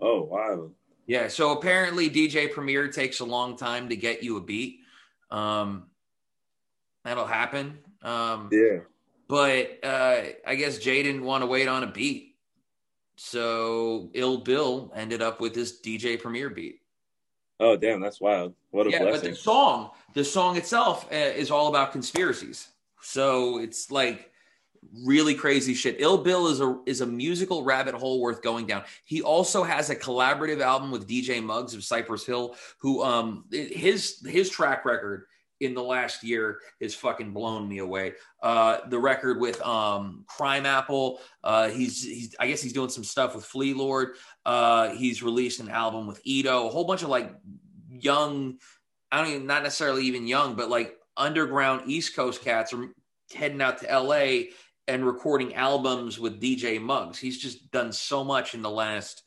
[0.00, 0.70] Oh, wow.
[1.06, 1.28] Yeah.
[1.28, 4.80] So apparently, DJ Premier takes a long time to get you a beat.
[5.30, 5.84] Um,
[7.04, 7.78] that'll happen.
[8.02, 8.78] Um, yeah.
[9.28, 12.36] But uh, I guess Jay didn't want to wait on a beat.
[13.16, 16.80] So Ill Bill ended up with this DJ Premier beat.
[17.60, 18.54] Oh damn, that's wild!
[18.72, 19.20] What a yeah, blessing.
[19.20, 22.68] but the song, the song itself uh, is all about conspiracies.
[23.00, 24.31] So it's like
[25.04, 25.96] really crazy shit.
[25.98, 28.84] Ill Bill is a is a musical rabbit hole worth going down.
[29.04, 34.24] He also has a collaborative album with DJ Muggs of Cypress Hill, who um his
[34.26, 35.26] his track record
[35.62, 38.14] in the last year has fucking blown me away.
[38.42, 43.36] Uh, the record with um, Crimeapple, uh, he's, he's I guess he's doing some stuff
[43.36, 44.16] with Flee Lord.
[44.44, 47.32] Uh, he's released an album with Eto, a whole bunch of like
[47.88, 48.58] young,
[49.12, 52.88] I don't even not necessarily even young, but like underground East Coast cats are
[53.32, 54.50] heading out to LA
[54.88, 57.18] and recording albums with DJ Muggs.
[57.18, 59.22] He's just done so much in the last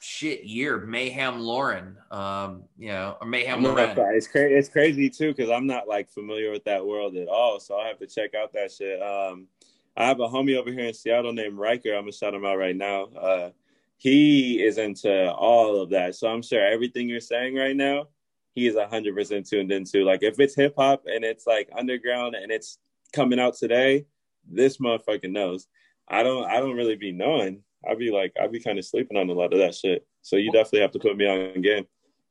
[0.00, 0.78] shit year.
[0.78, 3.96] Mayhem Lauren, um, you know, or Meyhem Lauren.
[4.14, 4.54] It's crazy.
[4.54, 7.58] It's crazy too because I'm not like familiar with that world at all.
[7.58, 9.00] So I have to check out that shit.
[9.02, 9.48] Um,
[9.96, 11.94] I have a homie over here in Seattle named Riker.
[11.94, 13.04] I'm gonna shout him out right now.
[13.04, 13.50] Uh,
[13.96, 16.14] he is into all of that.
[16.14, 18.08] So I'm sure everything you're saying right now,
[18.54, 20.04] he is 100% tuned into.
[20.04, 22.78] Like if it's hip hop and it's like underground and it's
[23.14, 24.04] coming out today,
[24.50, 25.66] this motherfucker knows.
[26.08, 27.62] I don't I don't really be knowing.
[27.88, 30.06] I'd be like, I'd be kind of sleeping on a lot of that shit.
[30.22, 31.86] So you definitely have to put me on game.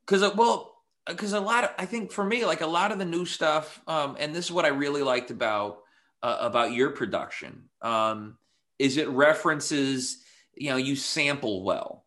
[0.06, 0.76] Because uh, well,
[1.08, 3.82] because a lot of I think for me, like a lot of the new stuff,
[3.88, 5.80] um, and this is what I really liked about
[6.24, 8.38] uh, about your production, um,
[8.80, 10.24] is it references
[10.56, 12.06] you know you sample well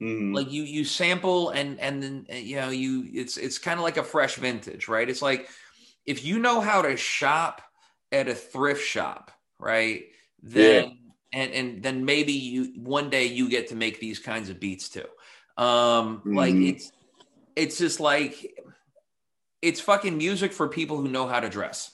[0.00, 0.32] Mhm.
[0.32, 3.84] like you you sample and and then uh, you know you it's it's kind of
[3.84, 5.48] like a fresh vintage right it's like
[6.06, 7.62] if you know how to shop
[8.12, 10.04] at a thrift shop right
[10.42, 10.98] then
[11.32, 14.88] and and then maybe you one day you get to make these kinds of beats
[14.88, 15.04] too
[15.56, 16.68] um like Mhm.
[16.70, 16.92] it's
[17.56, 18.54] it's just like
[19.60, 21.90] it's fucking music for people who know how to dress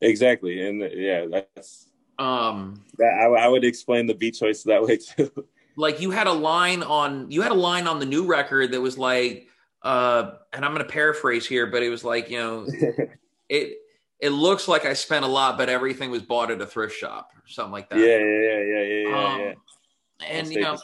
[0.00, 1.86] exactly, and yeah, that's
[2.18, 3.12] um that.
[3.12, 5.30] I, I would explain the beat choice that way too.
[5.76, 8.80] like you had a line on you had a line on the new record that
[8.80, 9.48] was like
[9.82, 12.66] uh and i'm going to paraphrase here but it was like you know
[13.48, 13.76] it
[14.20, 17.30] it looks like i spent a lot but everything was bought at a thrift shop
[17.34, 19.28] or something like that yeah, yeah, yeah, yeah, yeah.
[19.34, 20.26] Um, yeah.
[20.28, 20.76] and you know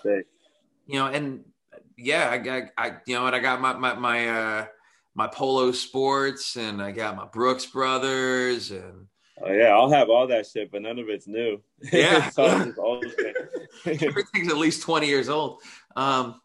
[0.87, 1.45] you know and
[1.97, 4.67] yeah i got i you know and i got my my my uh
[5.15, 9.07] my polo sports and i got my brooks brothers and
[9.45, 11.61] Oh yeah, I'll have all that shit, but none of it's new.
[11.93, 12.29] Yeah.
[12.29, 13.05] it's all just old
[13.87, 15.61] everything's at least 20 years old
[15.97, 16.41] um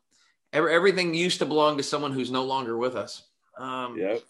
[0.52, 3.22] every, everything used to belong to someone who's no longer with us
[3.60, 4.22] um Yep.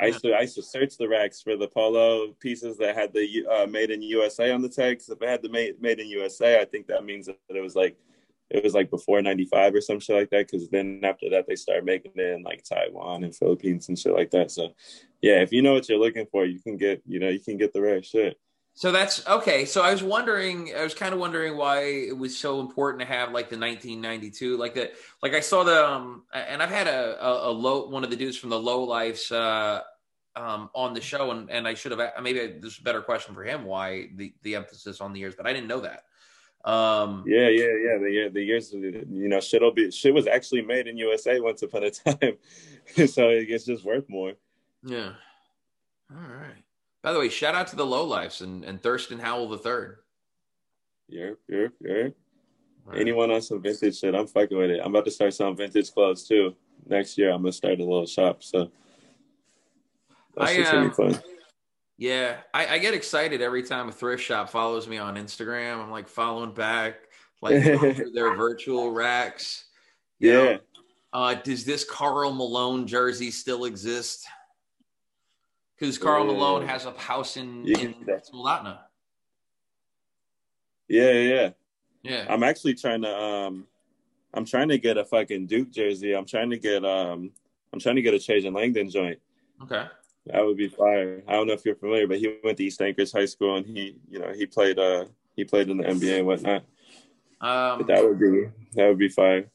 [0.00, 3.12] I used to I used to search the racks for the polo pieces that had
[3.12, 5.08] the uh, made in USA on the tags.
[5.08, 7.76] If it had the made made in USA, I think that means that it was
[7.76, 7.96] like
[8.50, 10.48] it was like before '95 or some shit like that.
[10.50, 14.12] Because then after that, they started making it in like Taiwan and Philippines and shit
[14.12, 14.50] like that.
[14.50, 14.74] So
[15.22, 17.56] yeah, if you know what you're looking for, you can get you know you can
[17.56, 18.38] get the rare shit.
[18.76, 19.64] So that's okay.
[19.64, 23.06] So I was wondering, I was kind of wondering why it was so important to
[23.06, 24.90] have like the 1992, like the,
[25.22, 28.16] like I saw the, um, and I've had a, a, a low, one of the
[28.16, 29.82] dudes from the low lives, uh,
[30.34, 31.30] um, on the show.
[31.30, 34.34] And, and I should have, maybe this is a better question for him, why the,
[34.42, 36.02] the emphasis on the years, but I didn't know that.
[36.64, 37.98] Um, Yeah, yeah, yeah.
[37.98, 41.62] The year, the years, you know, shit'll be shit was actually made in USA once
[41.62, 42.38] upon a time,
[43.06, 44.32] so it's just worth more.
[44.82, 45.12] yeah.
[46.10, 46.64] All right.
[47.04, 49.98] By the way, shout out to the low lives and, and Thurston Howell the third.
[51.08, 52.14] Yep, yep, yep.
[52.94, 54.80] Anyone on some vintage shit, I'm fucking with it.
[54.82, 56.54] I'm about to start selling vintage clothes too.
[56.86, 58.42] Next year, I'm gonna start a little shop.
[58.42, 58.70] So
[60.34, 61.22] that's I, gonna um, be fun.
[61.98, 65.82] Yeah, I, I get excited every time a thrift shop follows me on Instagram.
[65.82, 66.96] I'm like following back,
[67.42, 67.62] like
[68.14, 69.66] their virtual racks.
[70.20, 70.58] You Yeah, know,
[71.12, 74.26] uh, does this Karl Malone jersey still exist?
[75.78, 77.94] Because Karl Malone has a house in, you in
[80.88, 81.50] yeah, yeah.
[82.02, 82.26] Yeah.
[82.28, 83.66] I'm actually trying to um,
[84.34, 86.12] I'm trying to get a fucking Duke jersey.
[86.12, 87.30] I'm trying to get um,
[87.72, 89.18] I'm trying to get a Trajan Langdon joint.
[89.62, 89.86] Okay.
[90.26, 91.22] That would be fire.
[91.26, 93.66] I don't know if you're familiar, but he went to East Anchorage High School and
[93.66, 95.06] he, you know, he played uh
[95.36, 96.64] he played in the NBA and whatnot.
[97.40, 99.50] Um, But that would be that would be fire.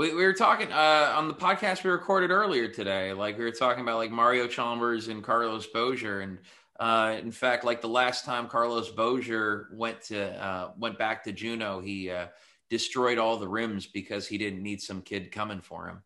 [0.00, 3.12] We, we were talking uh, on the podcast we recorded earlier today.
[3.12, 6.38] Like we were talking about like Mario Chalmers and Carlos Boozer, and
[6.78, 11.32] uh, in fact, like the last time Carlos Boozer went to uh, went back to
[11.32, 12.28] Juneau, he uh,
[12.70, 16.02] destroyed all the rims because he didn't need some kid coming for him.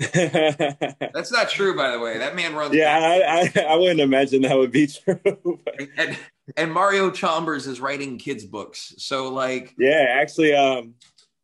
[0.12, 2.18] That's not true, by the way.
[2.18, 2.74] That man runs.
[2.74, 5.18] yeah, I, I I wouldn't imagine that would be true.
[5.64, 6.18] but- and,
[6.58, 10.92] and Mario Chalmers is writing kids books, so like, yeah, actually, um,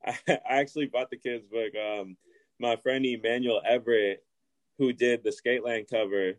[0.07, 1.73] I, I actually bought the kids' book.
[1.77, 2.17] Um,
[2.59, 4.25] my friend Emmanuel Everett,
[4.79, 6.35] who did the Skateland cover,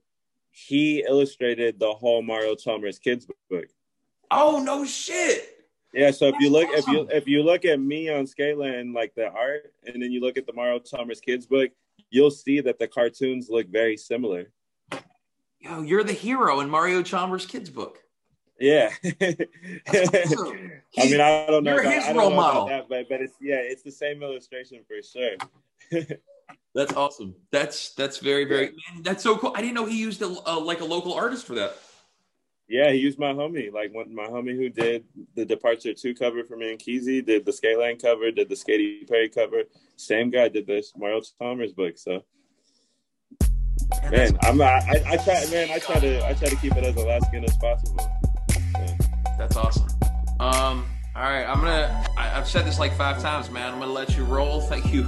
[0.51, 3.67] he illustrated the whole Mario Chalmers kids book.
[4.31, 5.53] oh no shit.
[5.93, 9.15] Yeah, so if you look if you if you look at me on Skateland, like
[9.15, 11.71] the art, and then you look at the Mario Chalmers kids book,
[12.09, 14.51] you'll see that the cartoons look very similar.
[15.59, 17.99] Yo, you're the hero in Mario Chalmers kids book.
[18.59, 18.89] Yeah.
[19.03, 20.71] awesome.
[20.97, 21.73] I mean, I don't know.
[21.73, 22.67] You're about, his don't role know model.
[22.67, 26.07] that, but but it's yeah, it's the same illustration for sure.
[26.75, 27.33] That's awesome.
[27.51, 28.67] That's that's very very.
[28.67, 29.51] Man, that's so cool.
[29.55, 31.75] I didn't know he used a, uh, like a local artist for that.
[32.67, 35.03] Yeah, he used my homie, like one my homie who did
[35.35, 39.09] the Departure Two cover for me and Keezy, did the Skateland cover, did the Skatey
[39.09, 39.63] Perry cover.
[39.95, 41.97] Same guy did this Mario Chalmers book.
[41.97, 42.23] So
[44.03, 46.75] Man, man, I'm I, I, I try man, I try to I try to keep
[46.75, 48.07] it as Alaskan as possible.
[49.37, 49.87] That's awesome.
[50.39, 50.85] Um.
[51.15, 52.05] All right, I'm gonna.
[52.15, 53.73] I, I've said this like five times, man.
[53.73, 54.61] I'm gonna let you roll.
[54.61, 55.03] Thank you.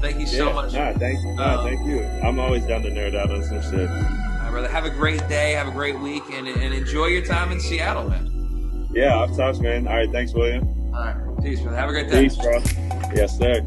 [0.00, 0.72] Thank you so Yeah, much.
[0.72, 2.04] Nah, thank nah, Um, thank you.
[2.22, 3.88] I'm always down to nerd out on some shit.
[3.88, 4.68] All right, brother.
[4.68, 5.52] Have a great day.
[5.52, 8.88] Have a great week, and, and enjoy your time in Seattle, man.
[8.92, 9.86] Yeah, I'm tops, man.
[9.88, 10.66] All right, thanks, William.
[10.94, 11.16] All right.
[11.42, 11.76] Peace, brother.
[11.76, 12.22] Have a great day.
[12.22, 12.58] Peace, bro.
[13.14, 13.62] Yes, sir.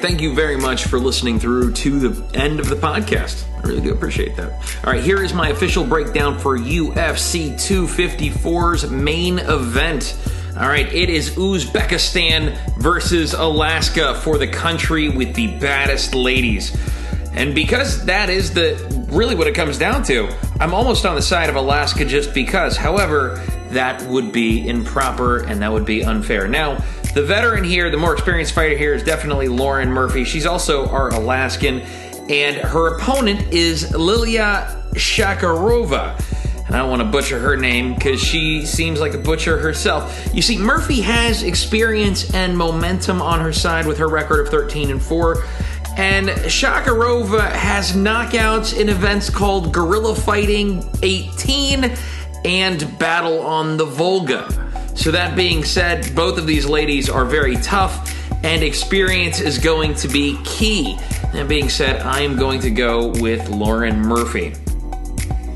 [0.00, 3.44] Thank you very much for listening through to the end of the podcast.
[3.58, 4.52] I really do appreciate that.
[4.84, 10.16] All right, here is my official breakdown for UFC 254's main event.
[10.56, 16.74] All right, it is Uzbekistan versus Alaska for the country with the baddest ladies.
[17.32, 20.28] And because that is the really what it comes down to,
[20.60, 22.76] I'm almost on the side of Alaska just because.
[22.76, 23.36] However,
[23.70, 26.48] that would be improper and that would be unfair.
[26.48, 26.82] Now,
[27.14, 30.24] the veteran here, the more experienced fighter here is definitely Lauren Murphy.
[30.24, 31.80] She's also our Alaskan,
[32.28, 36.18] and her opponent is Lilia Shakirova.
[36.66, 40.30] And I don't want to butcher her name because she seems like a butcher herself.
[40.32, 44.92] You see, Murphy has experience and momentum on her side with her record of 13
[44.92, 45.42] and 4.
[45.96, 51.92] And Shakirova has knockouts in events called Gorilla Fighting 18
[52.44, 54.59] and Battle on the Volga.
[55.00, 59.94] So, that being said, both of these ladies are very tough, and experience is going
[59.94, 60.98] to be key.
[61.32, 64.52] That being said, I am going to go with Lauren Murphy.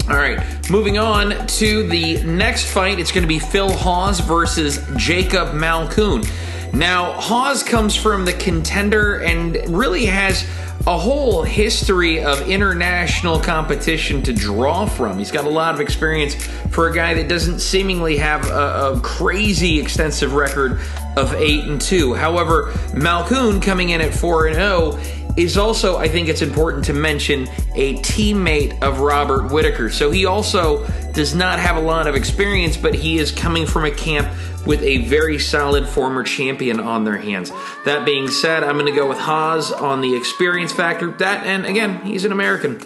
[0.08, 0.40] All right,
[0.70, 2.98] moving on to the next fight.
[2.98, 6.26] It's going to be Phil Hawes versus Jacob Malkoun.
[6.72, 10.48] Now, Hawes comes from the contender and really has
[10.86, 15.18] a whole history of international competition to draw from.
[15.18, 16.34] He's got a lot of experience
[16.70, 20.80] for a guy that doesn't seemingly have a, a crazy extensive record
[21.16, 22.14] of 8 and 2.
[22.14, 24.98] However, Malkoun coming in at 4 and 0
[25.38, 29.88] is also, I think it's important to mention, a teammate of Robert Whitaker.
[29.90, 33.84] So he also does not have a lot of experience, but he is coming from
[33.86, 34.28] a camp
[34.66, 37.50] with a very solid former champion on their hands.
[37.84, 41.10] That being said, I'm going to go with Hawes on the experience factor.
[41.12, 42.80] That, and again, he's an American.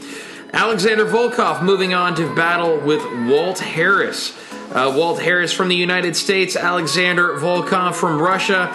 [0.53, 4.37] Alexander Volkov moving on to battle with Walt Harris.
[4.71, 8.69] Uh, Walt Harris from the United States, Alexander Volkov from Russia.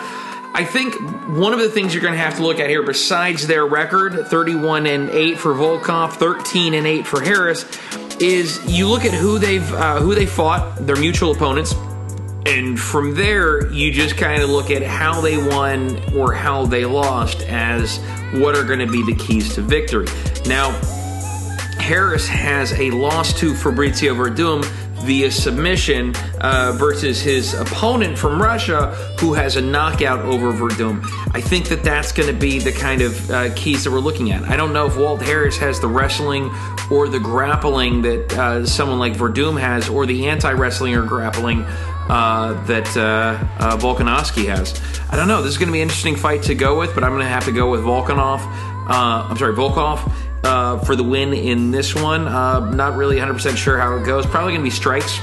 [0.55, 0.93] I think
[1.35, 4.27] one of the things you're going to have to look at here, besides their record,
[4.27, 7.65] 31 and 8 for Volkov, 13 and 8 for Harris,
[8.19, 11.73] is you look at who they've uh, who they fought, their mutual opponents,
[12.45, 16.85] and from there you just kind of look at how they won or how they
[16.85, 17.99] lost as
[18.33, 20.07] what are going to be the keys to victory.
[20.45, 20.71] Now,
[21.79, 24.63] Harris has a loss to Fabricio Werdum
[25.03, 31.03] via submission uh, versus his opponent from Russia, who has a knockout over Werdum.
[31.33, 34.31] I think that that's going to be the kind of uh, keys that we're looking
[34.31, 34.43] at.
[34.43, 36.49] I don't know if Walt Harris has the wrestling
[36.89, 41.65] or the grappling that uh, someone like Werdum has, or the anti wrestling or grappling.
[42.09, 44.79] Uh, that uh, uh, Volkanovski has.
[45.09, 45.41] I don't know.
[45.41, 47.29] This is going to be an interesting fight to go with, but I'm going to
[47.29, 48.39] have to go with Volkanov.
[48.41, 50.11] Uh, I'm sorry, Volkov
[50.43, 52.25] uh, for the win in this one.
[52.25, 54.25] Not really 100% sure how it goes.
[54.25, 55.17] Probably going to be strikes.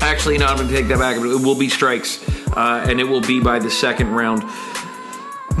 [0.00, 1.16] Actually, no, I'm going to take that back.
[1.16, 2.18] It will be strikes,
[2.56, 4.42] and it will be by the second round.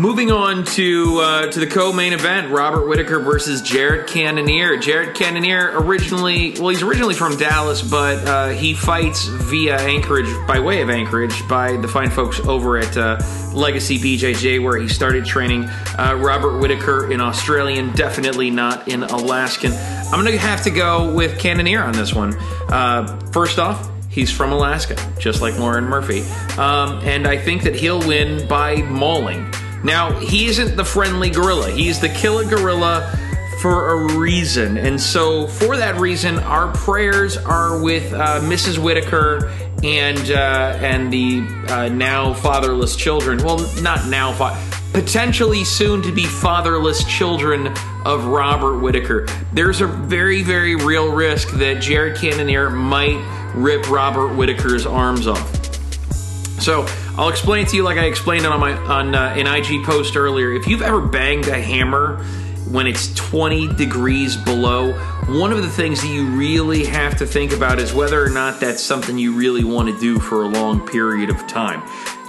[0.00, 4.78] Moving on to uh, to the co-main event, Robert Whitaker versus Jared Cannonier.
[4.78, 10.58] Jared Cannonier originally, well, he's originally from Dallas, but uh, he fights via Anchorage, by
[10.58, 13.20] way of Anchorage, by the fine folks over at uh,
[13.52, 15.64] Legacy BJJ, where he started training.
[15.64, 19.72] Uh, Robert Whitaker in Australian, definitely not in Alaskan.
[19.72, 22.34] I'm going to have to go with Cannonier on this one.
[22.70, 26.22] Uh, first off, He's from Alaska, just like Lauren Murphy.
[26.58, 29.48] Um, and I think that he'll win by mauling.
[29.82, 33.16] Now, he isn't the friendly gorilla, he's the killer gorilla
[33.60, 34.78] for a reason.
[34.78, 38.78] And so, for that reason, our prayers are with uh, Mrs.
[38.78, 39.52] Whitaker
[39.82, 43.42] and uh, and the uh, now fatherless children.
[43.42, 44.58] Well, not now, fa-
[44.92, 47.68] potentially soon to be fatherless children
[48.04, 49.26] of Robert Whitaker.
[49.52, 53.20] There's a very, very real risk that Jared Cannonier might
[53.54, 55.56] rip Robert Whitaker's arms off.
[56.60, 56.86] So
[57.20, 59.84] I'll explain it to you like I explained it on my on uh, an IG
[59.84, 60.54] post earlier.
[60.54, 62.24] If you've ever banged a hammer
[62.70, 64.94] when it's 20 degrees below,
[65.28, 68.58] one of the things that you really have to think about is whether or not
[68.58, 71.82] that's something you really want to do for a long period of time.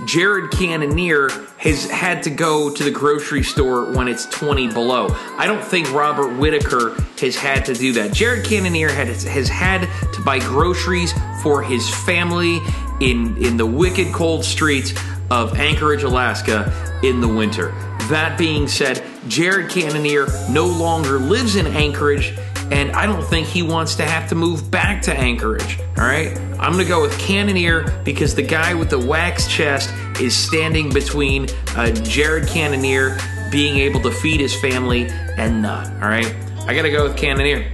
[0.06, 5.08] Jared Cannonier has had to go to the grocery store when it's 20 below.
[5.38, 8.12] I don't think Robert Whitaker has had to do that.
[8.12, 12.60] Jared Cannonier has, has had to buy groceries for his family
[13.02, 14.94] in, in the wicked cold streets
[15.30, 16.72] of Anchorage, Alaska
[17.04, 17.72] in the winter.
[18.10, 22.34] That being said, Jared Cannonier no longer lives in Anchorage,
[22.72, 25.80] and I don't think he wants to have to move back to Anchorage.
[25.98, 30.36] All right, I'm gonna go with Cannonier because the guy with the wax chest is
[30.36, 33.18] standing between uh, Jared Cannonier
[33.52, 35.08] being able to feed his family
[35.38, 35.88] and not.
[35.94, 36.36] All right,
[36.68, 37.72] I gotta go with Cannonier.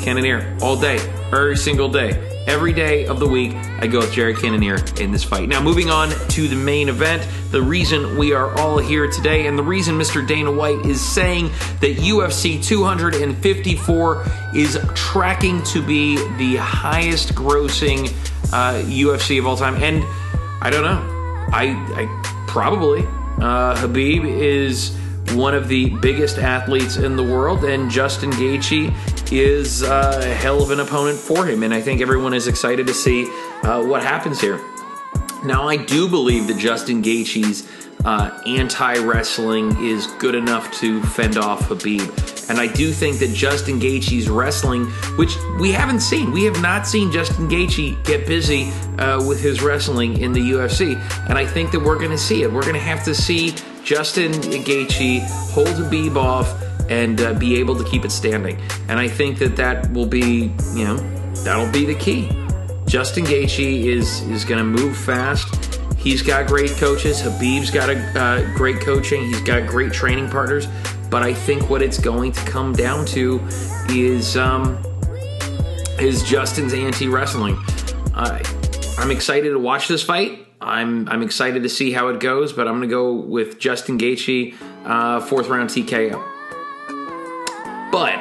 [0.00, 0.98] Cannonier all day,
[1.32, 2.31] every single day.
[2.46, 5.48] Every day of the week, I go with Jared Cannonier in this fight.
[5.48, 9.58] Now, moving on to the main event, the reason we are all here today, and
[9.58, 10.26] the reason Mr.
[10.26, 11.46] Dana White is saying
[11.80, 14.24] that UFC 254
[14.54, 18.08] is tracking to be the highest grossing
[18.52, 19.74] uh, UFC of all time.
[19.82, 20.04] And
[20.60, 21.48] I don't know.
[21.52, 23.00] I, I probably.
[23.40, 24.96] Uh, Khabib is
[25.32, 28.94] one of the biggest athletes in the world, and Justin Gaethje
[29.40, 31.62] is a hell of an opponent for him.
[31.62, 33.24] And I think everyone is excited to see
[33.62, 34.60] uh, what happens here.
[35.44, 37.66] Now, I do believe that Justin Gaethje's
[38.04, 43.32] uh, anti wrestling is good enough to fend off Khabib, And I do think that
[43.34, 44.86] Justin Gaethje's wrestling,
[45.16, 49.62] which we haven't seen, we have not seen Justin Gaethje get busy uh, with his
[49.62, 50.96] wrestling in the UFC.
[51.28, 52.52] And I think that we're going to see it.
[52.52, 53.54] We're going to have to see
[53.84, 58.60] Justin Gaethje hold Khabib off and uh, be able to keep it standing.
[58.88, 60.96] And I think that that will be, you know,
[61.44, 62.30] that'll be the key.
[62.86, 65.80] Justin Gaethje is is going to move fast.
[65.96, 67.22] He's got great coaches.
[67.22, 69.22] Khabib's got a uh, great coaching.
[69.24, 70.66] He's got great training partners.
[71.08, 73.40] But I think what it's going to come down to
[73.88, 74.82] is um,
[76.00, 77.56] is Justin's anti wrestling.
[78.14, 78.42] Uh,
[78.98, 80.46] I'm excited to watch this fight.
[80.60, 83.98] I'm I'm excited to see how it goes, but I'm going to go with Justin
[83.98, 84.54] Gaethje,
[84.84, 86.31] uh, fourth round TKO.
[87.92, 88.16] But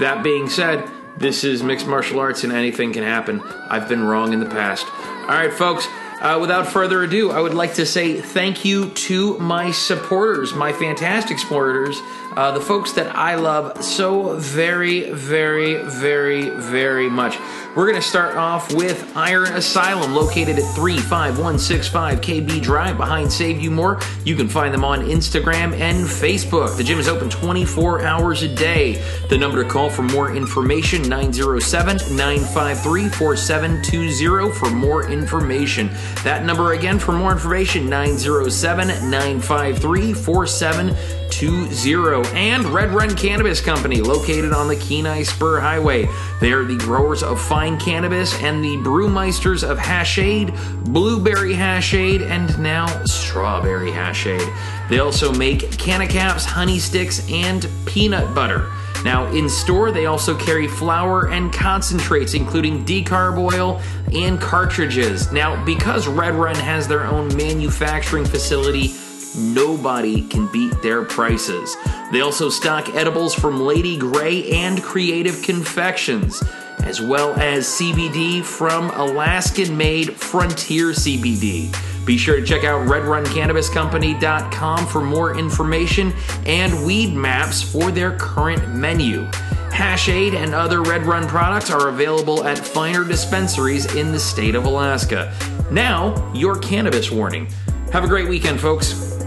[0.00, 3.40] that being said, this is mixed martial arts and anything can happen.
[3.70, 4.84] I've been wrong in the past.
[4.94, 5.86] All right, folks.
[6.22, 10.72] Uh, without further ado, I would like to say thank you to my supporters, my
[10.72, 12.00] fantastic supporters,
[12.36, 17.36] uh, the folks that I love so very, very, very, very much.
[17.74, 23.60] We're going to start off with Iron Asylum, located at 35165 KB Drive behind Save
[23.60, 23.98] You More.
[24.24, 26.76] You can find them on Instagram and Facebook.
[26.76, 29.02] The gym is open 24 hours a day.
[29.28, 35.90] The number to call for more information 907 953 4720 for more information.
[36.24, 42.38] That number again for more information 907 953 4720.
[42.38, 46.08] And Red Run Cannabis Company, located on the Kenai Spur Highway.
[46.40, 52.58] They are the growers of fine cannabis and the brewmeisters of Hashade, blueberry Hashade, and
[52.60, 54.54] now strawberry Hashade.
[54.88, 58.70] They also make canna caps, honey sticks, and peanut butter.
[59.04, 63.80] Now, in store, they also carry flour and concentrates, including decarb oil
[64.12, 65.32] and cartridges.
[65.32, 68.94] Now, because Red Run has their own manufacturing facility,
[69.36, 71.76] nobody can beat their prices.
[72.12, 76.42] They also stock edibles from Lady Grey and Creative Confections,
[76.84, 81.74] as well as CBD from Alaskan made Frontier CBD.
[82.04, 86.12] Be sure to check out redruncannabiscompany.com for more information
[86.46, 89.26] and weed maps for their current menu.
[89.70, 94.66] Hashade and other Red Run products are available at finer dispensaries in the state of
[94.66, 95.32] Alaska.
[95.70, 97.48] Now, your cannabis warning.
[97.92, 99.21] Have a great weekend, folks.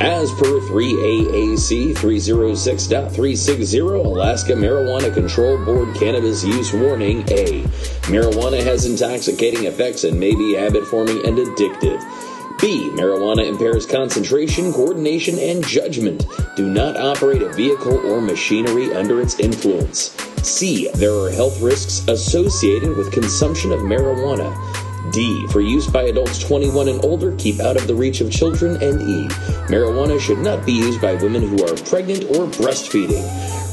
[0.00, 7.62] As per 3AAC 306.360, Alaska Marijuana Control Board Cannabis Use Warning A.
[8.06, 12.00] Marijuana has intoxicating effects and may be habit forming and addictive.
[12.60, 12.90] B.
[12.92, 16.26] Marijuana impairs concentration, coordination, and judgment.
[16.54, 20.16] Do not operate a vehicle or machinery under its influence.
[20.42, 20.88] C.
[20.94, 24.54] There are health risks associated with consumption of marijuana.
[25.12, 25.46] D.
[25.48, 28.82] For use by adults 21 and older, keep out of the reach of children.
[28.82, 29.28] And E.
[29.68, 33.24] Marijuana should not be used by women who are pregnant or breastfeeding.